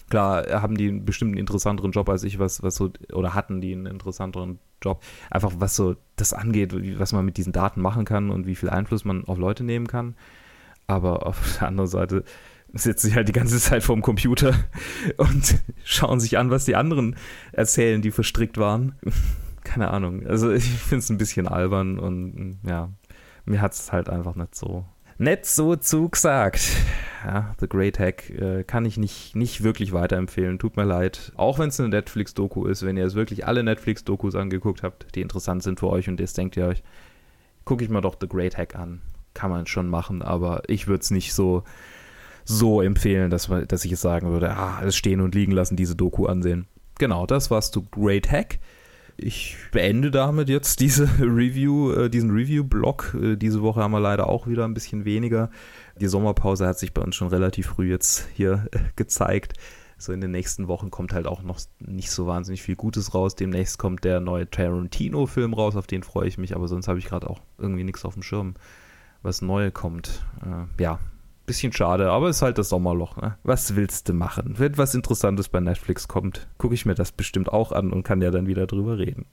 Klar, 0.10 0.46
haben 0.62 0.78
die 0.78 0.90
einen 0.90 1.38
interessanteren 1.38 1.92
Job 1.92 2.08
als 2.10 2.24
ich, 2.24 2.38
was, 2.38 2.62
was 2.62 2.76
so, 2.76 2.92
oder 3.12 3.34
hatten 3.34 3.60
die 3.60 3.74
einen 3.74 3.88
interessanteren 3.88 4.60
Job. 4.82 5.02
Einfach 5.32 5.54
was 5.58 5.76
so 5.76 5.96
das 6.16 6.34
angeht, 6.34 6.74
was 7.00 7.14
man 7.14 7.26
mit 7.26 7.38
diesen 7.38 7.54
Daten 7.54 7.82
machen 7.82 8.06
kann 8.06 8.30
und 8.30 8.46
wie 8.46 8.56
viel 8.56 8.70
Einfluss 8.70 9.04
man 9.04 9.26
auf 9.26 9.40
Leute 9.40 9.64
nehmen 9.64 9.88
kann. 9.88 10.16
Aber 10.88 11.26
auf 11.26 11.58
der 11.60 11.68
anderen 11.68 11.90
Seite 11.90 12.24
sitzen 12.74 13.08
sie 13.08 13.16
halt 13.16 13.28
die 13.28 13.34
ganze 13.34 13.60
Zeit 13.60 13.84
vorm 13.84 14.02
Computer 14.02 14.54
und 15.18 15.62
schauen 15.84 16.20
sich 16.20 16.38
an, 16.38 16.50
was 16.50 16.66
die 16.66 16.76
anderen 16.76 17.16
erzählen, 17.52 18.02
die 18.02 18.12
verstrickt 18.12 18.58
waren. 18.58 18.96
Keine 19.64 19.90
Ahnung. 19.90 20.28
Also 20.28 20.52
ich 20.52 20.66
finde 20.66 21.00
es 21.00 21.10
ein 21.10 21.18
bisschen 21.18 21.48
albern 21.48 21.98
und 21.98 22.60
ja, 22.68 22.90
mir 23.46 23.62
hat 23.62 23.74
es 23.74 23.92
halt 23.92 24.10
einfach 24.10 24.36
nicht 24.36 24.56
so 24.56 24.86
nicht 25.18 25.46
so 25.46 25.78
zugesagt. 25.78 26.62
Ja, 27.26 27.56
The 27.60 27.70
Great 27.70 28.00
Hack 28.00 28.30
äh, 28.32 28.66
kann 28.66 28.84
ich 28.84 28.98
nicht, 28.98 29.34
nicht 29.34 29.64
wirklich 29.64 29.94
weiterempfehlen. 29.94 30.60
Tut 30.60 30.76
mir 30.76 30.84
leid. 30.84 31.32
Auch 31.38 31.58
wenn 31.58 31.70
es 31.70 31.80
eine 31.80 31.88
Netflix-Doku 31.88 32.66
ist, 32.66 32.86
wenn 32.86 32.98
ihr 32.98 33.06
es 33.06 33.16
wirklich 33.16 33.48
alle 33.48 33.64
Netflix-Dokus 33.64 34.36
angeguckt 34.36 34.84
habt, 34.84 35.16
die 35.16 35.22
interessant 35.22 35.64
sind 35.64 35.80
für 35.80 35.90
euch 35.90 36.10
und 36.10 36.20
jetzt 36.20 36.38
denkt 36.38 36.58
ihr 36.58 36.68
euch, 36.68 36.84
gucke 37.64 37.84
ich 37.84 37.90
mal 37.90 38.02
doch 38.02 38.18
The 38.20 38.28
Great 38.28 38.58
Hack 38.58 38.76
an 38.76 39.02
kann 39.36 39.52
man 39.52 39.68
schon 39.68 39.88
machen, 39.88 40.24
aber 40.24 40.64
ich 40.68 40.88
würde 40.88 41.02
es 41.02 41.12
nicht 41.12 41.34
so, 41.34 41.64
so 42.44 42.82
empfehlen, 42.82 43.30
dass, 43.30 43.52
dass 43.68 43.86
ich 43.86 43.92
es 43.92 44.02
sagen 44.02 44.32
würde, 44.32 44.52
ah, 44.52 44.78
alles 44.78 44.96
stehen 44.96 45.22
und 45.22 45.36
liegen 45.36 45.52
lassen, 45.52 45.76
diese 45.76 45.96
Doku 45.96 46.26
ansehen. 46.26 46.66
Genau, 46.98 47.28
das 47.28 47.52
war's 47.52 47.70
zu 47.70 47.84
Great 47.84 48.32
Hack. 48.32 48.60
Ich 49.18 49.56
beende 49.72 50.12
damit 50.12 50.50
jetzt 50.50 50.80
diese 50.80 51.04
Review, 51.20 51.92
äh, 51.92 52.10
diesen 52.10 52.32
Review-Blog. 52.32 53.18
Äh, 53.22 53.36
diese 53.36 53.62
Woche 53.62 53.82
haben 53.82 53.92
wir 53.92 54.00
leider 54.00 54.28
auch 54.28 54.48
wieder 54.48 54.66
ein 54.66 54.74
bisschen 54.74 55.06
weniger. 55.06 55.50
Die 56.00 56.08
Sommerpause 56.08 56.68
hat 56.68 56.80
sich 56.80 56.94
bei 56.94 57.02
uns 57.02 57.16
schon 57.16 57.30
relativ 57.30 57.68
früh 57.68 57.90
jetzt 57.90 58.28
hier 58.34 58.68
äh, 58.72 58.80
gezeigt. 58.96 59.54
So 59.98 60.12
in 60.12 60.20
den 60.20 60.32
nächsten 60.32 60.68
Wochen 60.68 60.92
kommt 60.92 61.14
halt 61.14 61.26
auch 61.26 61.42
noch 61.42 61.60
nicht 61.80 62.12
so 62.12 62.28
wahnsinnig 62.28 62.62
viel 62.62 62.76
Gutes 62.76 63.14
raus. 63.14 63.36
Demnächst 63.36 63.80
kommt 63.80 64.04
der 64.04 64.20
neue 64.20 64.50
Tarantino-Film 64.50 65.54
raus, 65.54 65.78
auf 65.78 65.88
den 65.88 66.04
freue 66.04 66.28
ich 66.28 66.38
mich, 66.38 66.54
aber 66.54 66.68
sonst 66.68 66.90
habe 66.90 67.00
ich 67.00 67.06
gerade 67.06 67.30
auch 67.30 67.40
irgendwie 67.58 67.86
nichts 67.86 68.04
auf 68.04 68.14
dem 68.14 68.24
Schirm 68.24 68.56
was 69.26 69.42
Neues 69.42 69.74
kommt. 69.74 70.24
Äh, 70.44 70.82
ja, 70.82 71.00
bisschen 71.46 71.74
schade, 71.74 72.12
aber 72.12 72.30
es 72.30 72.38
ist 72.38 72.42
halt 72.42 72.58
das 72.58 72.70
Sommerloch. 72.70 73.18
Ne? 73.18 73.38
Was 73.44 73.76
willst 73.76 74.10
du 74.10 74.14
machen? 74.14 74.56
Wenn 74.58 74.78
was 74.78 74.96
Interessantes 74.96 75.50
bei 75.50 75.60
Netflix 75.60 76.08
kommt, 76.08 76.48
gucke 76.58 76.74
ich 76.74 76.86
mir 76.86 76.96
das 76.96 77.12
bestimmt 77.12 77.52
auch 77.52 77.72
an 77.72 77.92
und 77.92 78.04
kann 78.04 78.22
ja 78.22 78.32
dann 78.32 78.48
wieder 78.48 78.68
drüber 78.68 78.98
reden. 78.98 79.26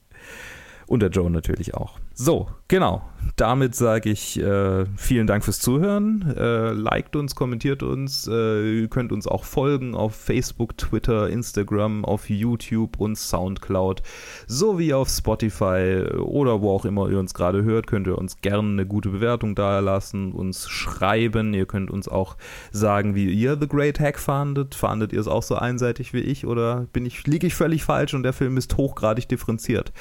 Und 0.87 1.01
der 1.01 1.11
Joe 1.11 1.31
natürlich 1.31 1.75
auch. 1.75 1.99
So, 2.15 2.49
genau. 2.69 3.03
Damit 3.37 3.75
sage 3.75 4.11
ich 4.11 4.39
äh, 4.39 4.85
vielen 4.97 5.27
Dank 5.27 5.45
fürs 5.45 5.61
Zuhören. 5.61 6.35
Äh, 6.37 6.73
liked 6.73 7.17
uns, 7.17 7.35
kommentiert 7.35 7.83
uns. 7.83 8.29
Äh, 8.31 8.81
ihr 8.81 8.89
könnt 8.89 9.13
uns 9.13 9.27
auch 9.27 9.45
folgen 9.45 9.95
auf 9.95 10.15
Facebook, 10.15 10.77
Twitter, 10.77 11.31
Instagram, 11.31 12.05
auf 12.05 12.29
YouTube 12.29 13.01
und 13.01 13.17
Soundcloud 13.17 14.03
sowie 14.47 14.93
auf 14.93 15.09
Spotify 15.09 16.05
oder 16.19 16.61
wo 16.61 16.71
auch 16.73 16.85
immer 16.85 17.09
ihr 17.09 17.19
uns 17.19 17.33
gerade 17.33 17.63
hört. 17.63 17.87
Könnt 17.87 18.07
ihr 18.07 18.19
uns 18.19 18.37
gerne 18.43 18.69
eine 18.69 18.87
gute 18.87 19.09
Bewertung 19.09 19.55
da 19.55 19.79
lassen, 19.79 20.33
uns 20.33 20.69
schreiben. 20.69 21.55
Ihr 21.55 21.67
könnt 21.67 21.91
uns 21.91 22.09
auch 22.09 22.37
sagen, 22.71 23.15
wie 23.15 23.33
ihr 23.33 23.57
The 23.59 23.69
Great 23.69 23.99
Hack 23.99 24.19
fandet. 24.19 24.75
Fandet 24.75 25.13
ihr 25.13 25.21
es 25.21 25.29
auch 25.29 25.43
so 25.43 25.55
einseitig 25.55 26.13
wie 26.13 26.21
ich 26.21 26.47
oder 26.47 26.87
bin 26.93 27.07
ich, 27.07 27.27
liege 27.27 27.47
ich 27.47 27.55
völlig 27.55 27.85
falsch 27.85 28.13
und 28.13 28.25
der 28.25 28.35
Film 28.35 28.59
ist 28.59 28.77
hochgradig 28.77 29.29
differenziert? 29.29 29.93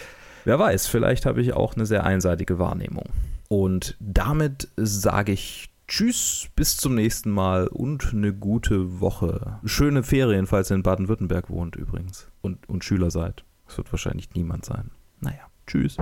Wer 0.44 0.58
weiß, 0.58 0.88
vielleicht 0.88 1.26
habe 1.26 1.42
ich 1.42 1.54
auch 1.54 1.76
eine 1.76 1.86
sehr 1.86 2.04
einseitige 2.04 2.58
Wahrnehmung. 2.58 3.06
Und 3.48 3.96
damit 4.00 4.70
sage 4.76 5.34
ich 5.34 5.70
Tschüss, 5.88 6.48
bis 6.56 6.78
zum 6.78 6.96
nächsten 6.96 7.32
Mal 7.32 7.68
und 7.68 8.14
eine 8.14 8.34
gute 8.34 9.02
Woche. 9.02 9.60
Schöne 9.66 10.04
Ferien, 10.04 10.48
falls 10.48 10.72
ihr 10.72 10.76
in 10.76 10.84
Baden-Württemberg 10.84 11.50
wohnt 11.50 11.76
übrigens 11.76 12.30
und, 12.42 12.70
und 12.70 12.86
Schüler 12.86 13.12
seid. 13.12 13.44
Es 13.68 13.78
wird 13.78 13.92
wahrscheinlich 13.92 14.34
niemand 14.34 14.64
sein. 14.64 14.92
Naja, 15.20 15.48
tschüss. 15.68 15.98